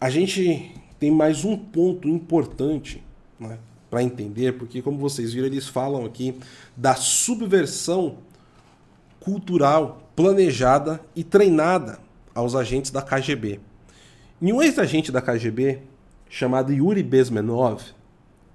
a 0.00 0.10
gente 0.10 0.74
tem 0.98 1.10
mais 1.10 1.44
um 1.44 1.56
ponto 1.56 2.06
importante 2.06 3.02
né, 3.40 3.58
para 3.88 4.02
entender, 4.02 4.58
porque, 4.58 4.82
como 4.82 4.98
vocês 4.98 5.32
viram, 5.32 5.46
eles 5.46 5.66
falam 5.66 6.04
aqui 6.04 6.38
da 6.76 6.94
subversão 6.94 8.18
cultural 9.28 10.10
planejada 10.16 11.02
e 11.14 11.22
treinada 11.22 11.98
aos 12.34 12.54
agentes 12.54 12.90
da 12.90 13.02
KGB. 13.02 13.60
E 14.40 14.50
um 14.50 14.62
ex-agente 14.62 15.12
da 15.12 15.20
KGB, 15.20 15.80
chamado 16.30 16.72
Yuri 16.72 17.02
Bezmenov, 17.02 17.82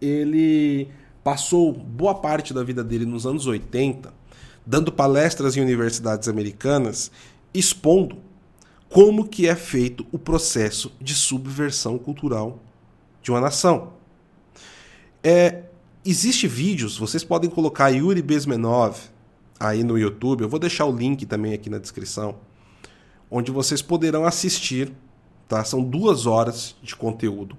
ele 0.02 0.90
passou 1.24 1.72
boa 1.72 2.16
parte 2.16 2.56
da 2.56 2.64
vida 2.64 2.84
dele 2.84 3.06
nos 3.06 3.28
anos 3.28 3.46
80 3.46 4.12
dando 4.66 4.92
palestras 4.92 5.56
em 5.56 5.62
universidades 5.62 6.28
americanas 6.28 7.12
expondo 7.54 8.18
como 8.90 9.28
que 9.28 9.48
é 9.48 9.56
feito 9.56 10.08
o 10.12 10.18
processo 10.18 10.92
de 11.00 11.14
subversão 11.14 12.00
cultural 12.00 12.60
de 13.22 13.30
uma 13.30 13.40
nação. 13.40 13.94
É, 15.24 15.66
existe 16.04 16.48
vídeos, 16.48 16.98
vocês 16.98 17.24
podem 17.24 17.50
colocar 17.50 17.90
Yuri 17.90 18.24
Bezmenov 18.24 19.12
aí 19.63 19.84
no 19.84 19.97
YouTube, 19.97 20.41
eu 20.41 20.49
vou 20.49 20.60
deixar 20.60 20.86
o 20.86 20.95
link 20.95 21.26
também 21.26 21.54
aqui 21.54 21.69
na 21.69 21.78
descrição, 21.78 22.36
onde 23.30 23.52
vocês 23.52 23.82
poderão 23.82 24.26
assistir, 24.26 24.91
tá? 25.47 25.63
São 25.63 25.84
duas 25.84 26.26
horas 26.26 26.76
de 26.84 26.95
conteúdo 26.95 27.58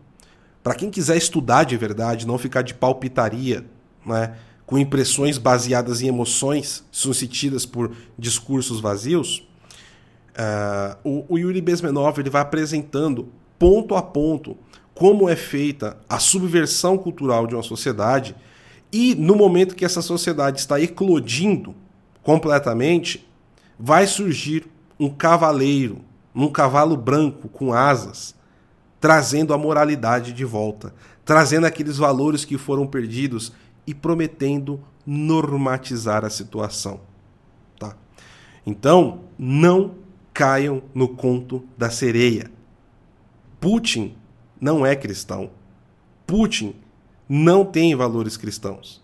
para 0.64 0.74
quem 0.74 0.90
quiser 0.90 1.18
estudar 1.18 1.64
de 1.64 1.76
verdade, 1.76 2.26
não 2.26 2.38
ficar 2.38 2.62
de 2.62 2.72
palpitaria, 2.72 3.66
né, 4.04 4.34
com 4.64 4.78
impressões 4.78 5.36
baseadas 5.36 6.00
em 6.00 6.08
emoções 6.08 6.82
suscitadas 6.90 7.66
por 7.66 7.94
discursos 8.18 8.80
vazios, 8.80 9.46
uh, 10.30 10.96
o, 11.04 11.34
o 11.34 11.38
Yuri 11.38 11.60
Bezmenov 11.60 12.18
ele 12.18 12.30
vai 12.30 12.40
apresentando 12.40 13.28
ponto 13.58 13.94
a 13.94 14.00
ponto 14.00 14.56
como 14.94 15.28
é 15.28 15.36
feita 15.36 15.98
a 16.08 16.18
subversão 16.18 16.96
cultural 16.96 17.46
de 17.46 17.54
uma 17.54 17.62
sociedade 17.62 18.34
e 18.90 19.14
no 19.14 19.36
momento 19.36 19.74
que 19.74 19.84
essa 19.84 20.00
sociedade 20.00 20.60
está 20.60 20.80
eclodindo 20.80 21.74
completamente, 22.24 23.28
vai 23.78 24.06
surgir 24.06 24.66
um 24.98 25.08
cavaleiro, 25.08 26.00
um 26.34 26.48
cavalo 26.48 26.96
branco 26.96 27.48
com 27.48 27.72
asas, 27.72 28.34
trazendo 28.98 29.52
a 29.52 29.58
moralidade 29.58 30.32
de 30.32 30.44
volta, 30.44 30.94
trazendo 31.24 31.66
aqueles 31.66 31.98
valores 31.98 32.44
que 32.44 32.56
foram 32.56 32.87
perdidos 32.87 33.52
e 33.87 33.94
prometendo 33.94 34.80
normatizar 35.06 36.24
a 36.24 36.30
situação. 36.30 37.00
Tá? 37.78 37.94
Então, 38.66 39.20
não 39.38 39.96
caiam 40.32 40.82
no 40.94 41.08
conto 41.08 41.62
da 41.76 41.90
sereia. 41.90 42.50
Putin 43.60 44.16
não 44.58 44.84
é 44.84 44.96
cristão. 44.96 45.50
Putin 46.26 46.74
não 47.28 47.64
tem 47.64 47.94
valores 47.94 48.37
cristãos. 48.37 49.02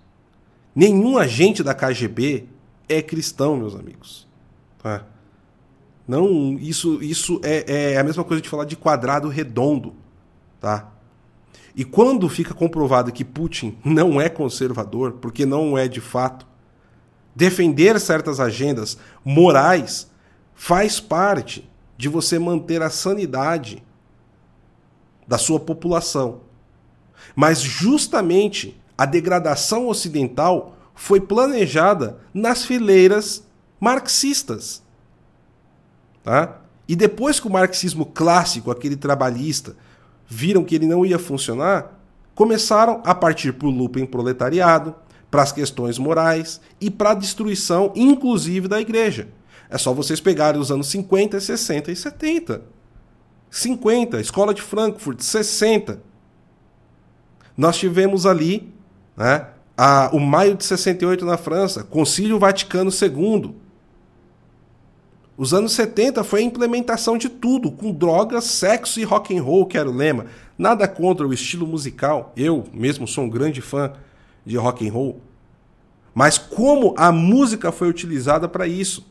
Nenhum 0.74 1.18
agente 1.18 1.62
da 1.62 1.74
KGB 1.74 2.48
é 2.90 3.00
cristão, 3.00 3.57
meus 3.57 3.74
amigos. 3.74 4.26
Tá? 4.83 5.07
Não, 6.07 6.55
isso, 6.59 7.03
isso 7.03 7.40
é, 7.42 7.92
é 7.92 7.98
a 7.98 8.05
mesma 8.05 8.24
coisa 8.24 8.42
de 8.42 8.48
falar 8.48 8.64
de 8.64 8.76
quadrado 8.76 9.29
redondo, 9.29 9.94
tá? 10.61 10.90
E 11.74 11.85
quando 11.85 12.29
fica 12.29 12.53
comprovado 12.53 13.12
que 13.12 13.24
Putin 13.24 13.79
não 13.85 14.20
é 14.20 14.29
conservador, 14.29 15.12
porque 15.12 15.46
não 15.46 15.79
é 15.79 15.87
de 15.87 16.00
fato, 16.00 16.46
defender 17.35 18.00
certas 18.00 18.40
agendas 18.40 18.98
morais 19.24 20.11
faz 20.55 20.98
parte 20.98 21.68
de 21.96 22.09
você 22.09 22.38
manter 22.38 22.83
a 22.83 22.90
sanidade 22.90 23.83
da 25.29 25.38
sua 25.38 25.61
população. 25.61 26.40
Mas 27.37 27.61
justamente 27.61 28.79
a 28.98 29.07
degradação 29.07 29.87
ocidental 29.88 30.76
foi 31.00 31.18
planejada 31.18 32.18
nas 32.32 32.62
fileiras 32.62 33.42
marxistas. 33.80 34.82
Tá? 36.22 36.60
E 36.86 36.94
depois 36.94 37.40
que 37.40 37.48
o 37.48 37.50
marxismo 37.50 38.04
clássico, 38.04 38.70
aquele 38.70 38.96
trabalhista, 38.96 39.74
viram 40.28 40.62
que 40.62 40.74
ele 40.74 40.86
não 40.86 41.04
ia 41.06 41.18
funcionar, 41.18 41.98
começaram 42.34 43.00
a 43.02 43.14
partir 43.14 43.54
para 43.54 43.66
o 43.66 43.70
lupen 43.70 44.04
proletariado, 44.04 44.94
para 45.30 45.42
as 45.42 45.50
questões 45.50 45.96
morais 45.96 46.60
e 46.78 46.90
para 46.90 47.12
a 47.12 47.14
destruição, 47.14 47.94
inclusive, 47.96 48.68
da 48.68 48.78
igreja. 48.78 49.28
É 49.70 49.78
só 49.78 49.94
vocês 49.94 50.20
pegarem 50.20 50.60
os 50.60 50.70
anos 50.70 50.88
50, 50.88 51.40
60 51.40 51.90
e 51.90 51.96
70. 51.96 52.62
50, 53.50 54.20
Escola 54.20 54.52
de 54.52 54.60
Frankfurt, 54.60 55.22
60. 55.22 56.02
Nós 57.56 57.78
tivemos 57.78 58.26
ali 58.26 58.70
né, 59.16 59.46
a, 59.83 60.11
o 60.12 60.21
maio 60.21 60.55
de 60.55 60.62
68 60.62 61.25
na 61.25 61.38
França, 61.38 61.83
Concílio 61.83 62.38
Vaticano 62.38 62.90
II, 62.90 63.55
os 65.38 65.55
anos 65.55 65.73
70 65.73 66.23
foi 66.23 66.40
a 66.40 66.43
implementação 66.43 67.16
de 67.16 67.31
tudo, 67.31 67.71
com 67.71 67.90
drogas, 67.90 68.45
sexo 68.45 69.01
e 69.01 69.05
rock 69.05 69.35
and 69.35 69.43
roll, 69.43 69.64
que 69.64 69.79
era 69.79 69.88
o 69.88 69.97
lema. 69.97 70.27
Nada 70.59 70.87
contra 70.87 71.27
o 71.27 71.33
estilo 71.33 71.66
musical. 71.66 72.31
Eu 72.37 72.66
mesmo 72.75 73.09
sou 73.09 73.25
um 73.25 73.31
grande 73.31 73.62
fã 73.62 73.95
de 74.45 74.59
rock 74.59 74.87
and 74.87 74.93
roll. 74.93 75.23
Mas 76.14 76.37
como 76.37 76.95
a 76.99 77.11
música 77.11 77.73
foi 77.73 77.88
utilizada 77.88 78.47
para 78.47 78.66
isso? 78.66 79.07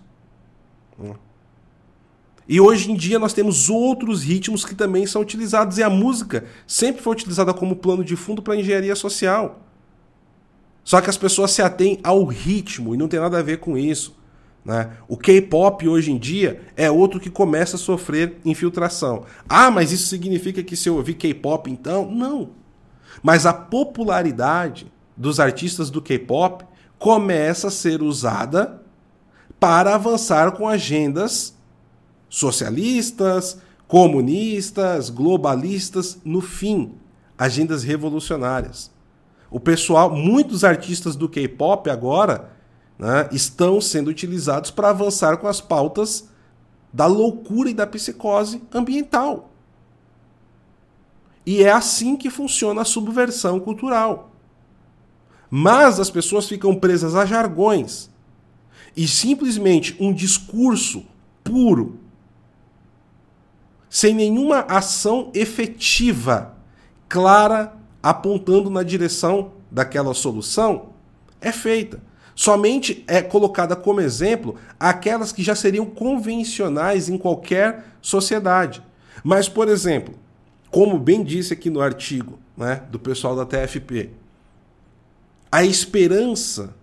E 2.48 2.62
hoje 2.62 2.92
em 2.92 2.96
dia 2.96 3.18
nós 3.18 3.34
temos 3.34 3.72
outros 3.72 4.22
ritmos 4.22 4.64
que 4.64 4.76
também 4.76 5.08
são 5.08 5.24
utilizados. 5.24 5.80
E 5.80 5.84
a 5.84 5.90
música 5.90 6.46
sempre 6.68 7.02
foi 7.02 7.14
utilizada 7.14 7.56
como 7.56 7.76
plano 7.76 8.04
de 8.04 8.16
fundo 8.16 8.44
para 8.44 8.56
engenharia 8.56 8.96
social. 8.96 9.66
Só 10.90 11.00
que 11.00 11.10
as 11.12 11.18
pessoas 11.18 11.52
se 11.52 11.62
atêm 11.62 12.00
ao 12.04 12.26
ritmo 12.26 12.96
e 12.96 12.98
não 12.98 13.08
tem 13.08 13.20
nada 13.20 13.38
a 13.38 13.44
ver 13.44 13.60
com 13.60 13.78
isso. 13.78 14.18
Né? 14.66 14.90
O 15.08 15.16
K-pop 15.16 15.88
hoje 15.88 16.12
em 16.12 16.18
dia 16.18 16.64
é 16.76 16.90
outro 16.90 17.20
que 17.20 17.30
começa 17.30 17.76
a 17.76 17.80
sofrer 17.80 18.40
infiltração. 18.44 19.24
Ah, 19.48 19.70
mas 19.70 19.92
isso 19.92 20.08
significa 20.08 20.64
que 20.64 20.76
se 20.76 20.90
eu 20.90 20.96
ouvir 20.96 21.14
K-pop 21.14 21.70
então? 21.70 22.10
Não. 22.10 22.50
Mas 23.22 23.46
a 23.46 23.54
popularidade 23.54 24.92
dos 25.16 25.40
artistas 25.40 25.92
do 25.92 26.02
K-pop 26.02 26.66
começa 26.98 27.68
a 27.68 27.72
ser 27.72 28.02
usada 28.02 28.82
para 29.60 29.94
avançar 29.94 30.54
com 30.54 30.68
agendas 30.68 31.56
socialistas, 32.28 33.60
comunistas, 33.88 35.12
globalistas, 35.12 36.18
no 36.26 36.42
fim, 36.42 36.96
agendas 37.38 37.84
revolucionárias. 37.84 38.90
O 39.52 39.60
pessoal, 39.60 40.12
muitos 40.12 40.64
artistas 40.64 41.16
do 41.16 41.28
K-pop 41.28 41.90
agora 41.90 42.52
né, 42.98 43.30
estão 43.32 43.82
sendo 43.82 44.10
utilizados 44.10 44.70
para 44.70 44.90
avançar 44.90 45.38
com 45.38 45.48
as 45.48 45.60
pautas 45.60 46.30
da 46.92 47.06
loucura 47.06 47.70
e 47.70 47.74
da 47.74 47.88
psicose 47.88 48.62
ambiental. 48.74 49.50
E 51.46 51.64
é 51.64 51.72
assim 51.72 52.16
que 52.16 52.30
funciona 52.30 52.82
a 52.82 52.86
subversão 52.86 53.60
cultural. 53.60 54.32
Mas 55.50 56.00
as 56.00 56.12
pessoas 56.12 56.48
ficam 56.48 56.76
presas 56.76 57.16
a 57.16 57.26
jargões 57.26 58.10
e 58.96 59.08
simplesmente 59.08 59.96
um 60.00 60.14
discurso 60.14 61.04
puro, 61.44 62.00
sem 63.90 64.14
nenhuma 64.14 64.60
ação 64.60 65.32
efetiva, 65.34 66.56
clara, 67.08 67.79
apontando 68.02 68.70
na 68.70 68.84
direção 68.84 69.52
daquela 69.70 70.14
solução, 70.14 70.90
é 71.42 71.52
feita. 71.52 72.02
Somente 72.36 73.04
é 73.08 73.22
colocada 73.22 73.76
como 73.76 74.00
exemplo 74.00 74.56
aquelas 74.80 75.32
que 75.32 75.44
já 75.44 75.56
seriam 75.56 75.86
convencionais 75.86 77.10
em 77.10 77.18
qualquer 77.18 77.86
sociedade. 78.02 78.82
Mas, 79.24 79.50
por 79.50 79.68
exemplo, 79.68 80.16
como 80.72 80.98
bem 80.98 81.24
disse 81.24 81.54
aqui 81.54 81.70
no 81.70 81.82
artigo 81.82 82.40
né, 82.56 82.84
do 82.90 82.98
pessoal 82.98 83.36
da 83.36 83.46
TFP, 83.46 84.12
a 85.52 85.66
esperança 85.66 86.74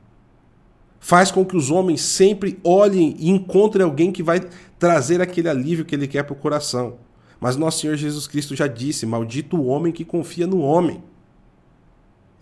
faz 1.00 1.30
com 1.30 1.44
que 1.44 1.56
os 1.56 1.70
homens 1.70 2.02
sempre 2.02 2.58
olhem 2.64 3.16
e 3.18 3.30
encontrem 3.30 3.84
alguém 3.84 4.10
que 4.10 4.22
vai 4.22 4.40
trazer 4.78 5.20
aquele 5.20 5.48
alívio 5.48 5.84
que 5.84 5.94
ele 5.94 6.08
quer 6.08 6.24
para 6.24 6.32
o 6.32 6.36
coração. 6.36 6.98
Mas 7.40 7.56
nosso 7.56 7.80
Senhor 7.80 7.96
Jesus 7.96 8.26
Cristo 8.26 8.54
já 8.54 8.66
disse: 8.66 9.06
Maldito 9.06 9.56
o 9.56 9.66
homem 9.66 9.92
que 9.92 10.04
confia 10.04 10.46
no 10.46 10.60
homem. 10.60 11.02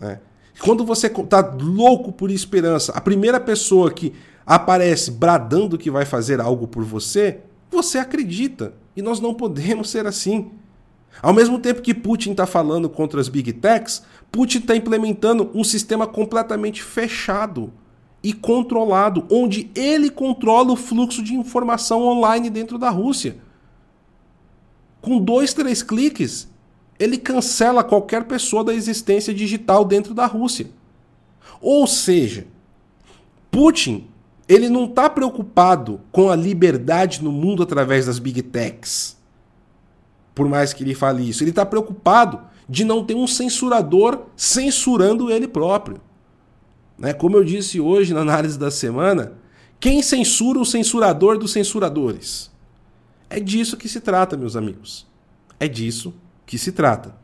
É. 0.01 0.19
Quando 0.59 0.85
você 0.85 1.07
está 1.07 1.41
louco 1.61 2.11
por 2.11 2.31
esperança, 2.31 2.93
a 2.93 3.01
primeira 3.01 3.39
pessoa 3.39 3.91
que 3.91 4.13
aparece 4.45 5.11
bradando 5.11 5.77
que 5.77 5.91
vai 5.91 6.05
fazer 6.05 6.39
algo 6.39 6.67
por 6.67 6.83
você, 6.83 7.39
você 7.69 7.97
acredita. 7.97 8.73
E 8.95 9.01
nós 9.01 9.19
não 9.19 9.33
podemos 9.33 9.89
ser 9.89 10.05
assim. 10.07 10.51
Ao 11.21 11.33
mesmo 11.33 11.59
tempo 11.59 11.81
que 11.81 11.93
Putin 11.93 12.31
está 12.31 12.45
falando 12.45 12.89
contra 12.89 13.19
as 13.19 13.27
big 13.27 13.51
techs, 13.53 14.03
Putin 14.31 14.59
está 14.59 14.75
implementando 14.75 15.49
um 15.53 15.63
sistema 15.63 16.05
completamente 16.05 16.83
fechado 16.83 17.71
e 18.23 18.33
controlado, 18.33 19.25
onde 19.29 19.69
ele 19.75 20.09
controla 20.09 20.71
o 20.71 20.75
fluxo 20.75 21.23
de 21.23 21.35
informação 21.35 22.01
online 22.01 22.49
dentro 22.49 22.77
da 22.77 22.89
Rússia. 22.89 23.37
Com 25.05 25.19
dois, 25.19 25.53
três 25.53 25.83
cliques, 25.83 26.49
ele 26.97 27.15
cancela 27.15 27.83
qualquer 27.83 28.23
pessoa 28.23 28.63
da 28.63 28.73
existência 28.73 29.31
digital 29.31 29.85
dentro 29.85 30.15
da 30.15 30.25
Rússia. 30.25 30.71
Ou 31.61 31.85
seja, 31.85 32.47
Putin 33.51 34.07
ele 34.49 34.67
não 34.67 34.85
está 34.85 35.07
preocupado 35.07 36.01
com 36.11 36.31
a 36.31 36.35
liberdade 36.35 37.23
no 37.23 37.31
mundo 37.31 37.61
através 37.61 38.07
das 38.07 38.17
big 38.17 38.41
techs. 38.41 39.15
Por 40.33 40.49
mais 40.49 40.73
que 40.73 40.83
ele 40.83 40.95
fale 40.95 41.29
isso, 41.29 41.43
ele 41.43 41.51
está 41.51 41.63
preocupado 41.63 42.41
de 42.67 42.83
não 42.83 43.05
ter 43.05 43.13
um 43.13 43.27
censurador 43.27 44.23
censurando 44.35 45.29
ele 45.29 45.47
próprio. 45.47 46.01
Né? 46.97 47.13
Como 47.13 47.37
eu 47.37 47.43
disse 47.43 47.79
hoje 47.79 48.11
na 48.11 48.21
análise 48.21 48.57
da 48.57 48.71
semana, 48.71 49.33
quem 49.79 50.01
censura 50.01 50.57
o 50.57 50.65
censurador 50.65 51.37
dos 51.37 51.51
censuradores? 51.51 52.54
É 53.29 53.39
disso 53.39 53.77
que 53.77 53.89
se 53.89 53.99
trata, 53.99 54.37
meus 54.37 54.55
amigos. 54.55 55.05
É 55.59 55.67
disso 55.67 56.13
que 56.45 56.57
se 56.57 56.71
trata. 56.71 57.15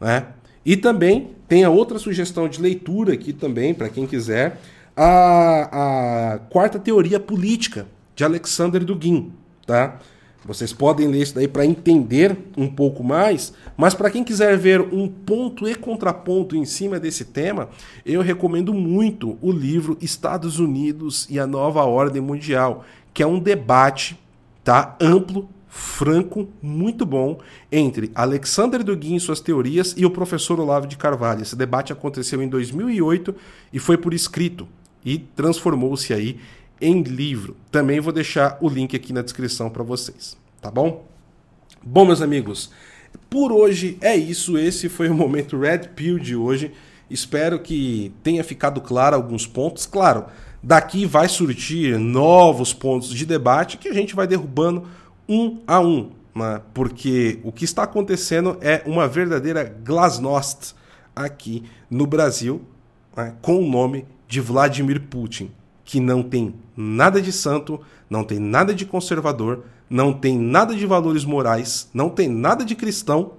Né? 0.00 0.26
E 0.64 0.76
também 0.76 1.30
tem 1.48 1.64
a 1.64 1.70
outra 1.70 1.98
sugestão 1.98 2.48
de 2.48 2.60
leitura 2.60 3.14
aqui 3.14 3.32
também, 3.32 3.74
para 3.74 3.88
quem 3.88 4.06
quiser, 4.06 4.60
a, 4.96 6.34
a 6.34 6.38
quarta 6.50 6.78
teoria 6.78 7.20
política 7.20 7.86
de 8.14 8.24
Alexander 8.24 8.84
Dugin. 8.84 9.32
Tá? 9.66 9.98
Vocês 10.46 10.72
podem 10.72 11.08
ler 11.08 11.22
isso 11.22 11.34
daí 11.34 11.48
para 11.48 11.66
entender 11.66 12.36
um 12.56 12.68
pouco 12.68 13.02
mais, 13.02 13.52
mas 13.76 13.94
para 13.94 14.10
quem 14.10 14.22
quiser 14.22 14.56
ver 14.56 14.80
um 14.80 15.08
ponto 15.08 15.68
e 15.68 15.74
contraponto 15.74 16.54
em 16.56 16.64
cima 16.64 17.00
desse 17.00 17.24
tema, 17.24 17.68
eu 18.04 18.22
recomendo 18.22 18.72
muito 18.72 19.36
o 19.42 19.50
livro 19.50 19.98
Estados 20.00 20.60
Unidos 20.60 21.26
e 21.28 21.40
a 21.40 21.46
Nova 21.46 21.82
Ordem 21.84 22.22
Mundial, 22.22 22.84
que 23.12 23.24
é 23.24 23.26
um 23.26 23.40
debate 23.40 24.16
tá, 24.66 24.96
amplo, 25.00 25.48
franco, 25.68 26.48
muito 26.60 27.06
bom 27.06 27.38
entre 27.70 28.10
Alexander 28.12 28.82
Dugin 28.82 29.14
e 29.14 29.20
suas 29.20 29.38
teorias 29.38 29.94
e 29.96 30.04
o 30.04 30.10
professor 30.10 30.58
Olavo 30.58 30.88
de 30.88 30.96
Carvalho. 30.96 31.42
Esse 31.42 31.54
debate 31.54 31.92
aconteceu 31.92 32.42
em 32.42 32.48
2008 32.48 33.32
e 33.72 33.78
foi 33.78 33.96
por 33.96 34.12
escrito 34.12 34.66
e 35.04 35.18
transformou-se 35.18 36.12
aí 36.12 36.40
em 36.80 37.00
livro. 37.00 37.56
Também 37.70 38.00
vou 38.00 38.12
deixar 38.12 38.58
o 38.60 38.68
link 38.68 38.96
aqui 38.96 39.12
na 39.12 39.22
descrição 39.22 39.70
para 39.70 39.84
vocês, 39.84 40.36
tá 40.60 40.68
bom? 40.68 41.06
Bom, 41.80 42.04
meus 42.04 42.20
amigos, 42.20 42.72
por 43.30 43.52
hoje 43.52 43.96
é 44.00 44.16
isso. 44.16 44.58
Esse 44.58 44.88
foi 44.88 45.08
o 45.08 45.14
momento 45.14 45.60
Red 45.60 45.90
Pill 45.94 46.18
de 46.18 46.34
hoje. 46.34 46.72
Espero 47.08 47.60
que 47.60 48.12
tenha 48.20 48.42
ficado 48.42 48.80
claro 48.80 49.14
alguns 49.14 49.46
pontos. 49.46 49.86
Claro, 49.86 50.24
daqui 50.66 51.06
vai 51.06 51.28
surgir 51.28 51.96
novos 51.96 52.72
pontos 52.72 53.10
de 53.10 53.24
debate 53.24 53.78
que 53.78 53.86
a 53.86 53.94
gente 53.94 54.16
vai 54.16 54.26
derrubando 54.26 54.82
um 55.28 55.60
a 55.64 55.78
um, 55.78 56.10
né? 56.34 56.60
porque 56.74 57.38
o 57.44 57.52
que 57.52 57.64
está 57.64 57.84
acontecendo 57.84 58.58
é 58.60 58.82
uma 58.84 59.06
verdadeira 59.06 59.62
glasnost 59.62 60.74
aqui 61.14 61.62
no 61.88 62.04
Brasil, 62.04 62.62
né? 63.16 63.34
com 63.40 63.62
o 63.62 63.70
nome 63.70 64.06
de 64.26 64.40
Vladimir 64.40 65.02
Putin 65.02 65.52
que 65.84 66.00
não 66.00 66.20
tem 66.20 66.52
nada 66.76 67.22
de 67.22 67.30
santo, 67.30 67.80
não 68.10 68.24
tem 68.24 68.40
nada 68.40 68.74
de 68.74 68.84
conservador, 68.84 69.66
não 69.88 70.12
tem 70.12 70.36
nada 70.36 70.74
de 70.74 70.84
valores 70.84 71.24
morais, 71.24 71.88
não 71.94 72.10
tem 72.10 72.28
nada 72.28 72.64
de 72.64 72.74
cristão 72.74 73.34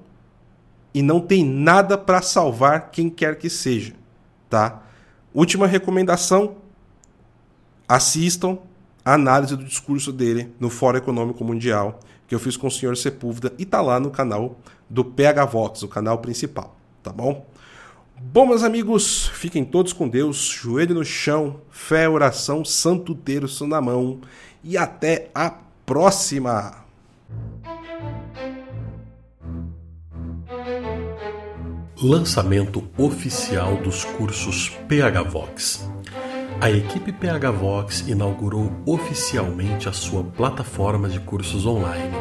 e 0.94 1.02
não 1.02 1.20
tem 1.20 1.44
nada 1.44 1.98
para 1.98 2.22
salvar 2.22 2.90
quem 2.90 3.10
quer 3.10 3.38
que 3.38 3.50
seja, 3.50 3.94
tá? 4.50 4.82
Última 5.34 5.68
recomendação: 5.68 6.56
assistam 7.88 8.58
a 9.04 9.13
análise 9.13 9.56
do 9.56 9.63
discurso 9.63 10.12
dele 10.12 10.52
no 10.60 10.69
Fórum 10.69 10.97
Econômico 10.97 11.43
Mundial, 11.43 12.00
que 12.28 12.36
eu 12.36 12.39
fiz 12.39 12.58
com 12.58 12.67
o 12.67 12.71
senhor 12.71 12.97
Sepúlveda 12.97 13.54
e 13.58 13.65
tá 13.65 13.82
lá 13.82 14.00
no 14.00 14.12
canal 14.12 14.60
do 14.89 15.06
PH 15.06 15.45
Vox, 15.45 15.84
o 15.84 15.88
canal 15.88 16.17
principal, 16.17 16.76
tá 17.02 17.12
bom? 17.12 17.45
Bom, 18.19 18.47
meus 18.47 18.63
amigos, 18.63 19.28
fiquem 19.28 19.63
todos 19.63 19.93
com 19.93 20.10
Deus, 20.10 20.38
joelho 20.38 20.95
no 20.95 21.06
chão, 21.06 21.62
fé, 21.69 22.10
oração, 22.10 22.65
santo 22.65 23.13
terço 23.13 23.67
na 23.67 23.80
mão 23.80 24.19
e 24.63 24.76
até 24.76 25.30
a 25.34 25.54
próxima! 25.86 26.88
Lançamento 32.02 32.88
oficial 32.97 33.78
dos 33.78 34.04
cursos 34.04 34.69
PH 34.88 35.23
Vox. 35.23 35.97
A 36.60 36.72
equipe 36.72 37.12
PH 37.12 37.52
Vox 37.52 38.00
inaugurou 38.08 38.72
oficialmente 38.84 39.88
a 39.88 39.94
sua 39.94 40.23
plataforma 40.23 41.08
de 41.08 41.19
cursos 41.19 41.67
online 41.67 42.12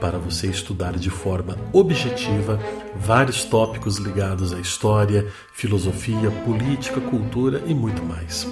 para 0.00 0.18
você 0.18 0.48
estudar 0.48 0.96
de 0.98 1.08
forma 1.08 1.56
objetiva 1.72 2.58
vários 2.96 3.44
tópicos 3.44 3.98
ligados 3.98 4.52
à 4.52 4.58
história, 4.58 5.28
filosofia, 5.52 6.32
política, 6.44 7.00
cultura 7.00 7.62
e 7.64 7.72
muito 7.72 8.02
mais. 8.02 8.46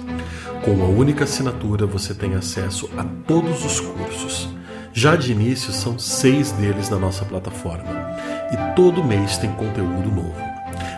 Com 0.63 0.71
uma 0.71 0.87
única 0.87 1.25
assinatura 1.25 1.85
você 1.85 2.13
tem 2.13 2.33
acesso 2.35 2.89
a 2.97 3.03
todos 3.27 3.65
os 3.65 3.81
cursos. 3.81 4.49
Já 4.93 5.17
de 5.17 5.33
início 5.33 5.73
são 5.73 5.99
seis 5.99 6.53
deles 6.53 6.89
na 6.89 6.97
nossa 6.97 7.25
plataforma 7.25 8.15
e 8.53 8.73
todo 8.73 9.03
mês 9.03 9.37
tem 9.37 9.51
conteúdo 9.51 10.09
novo. 10.09 10.44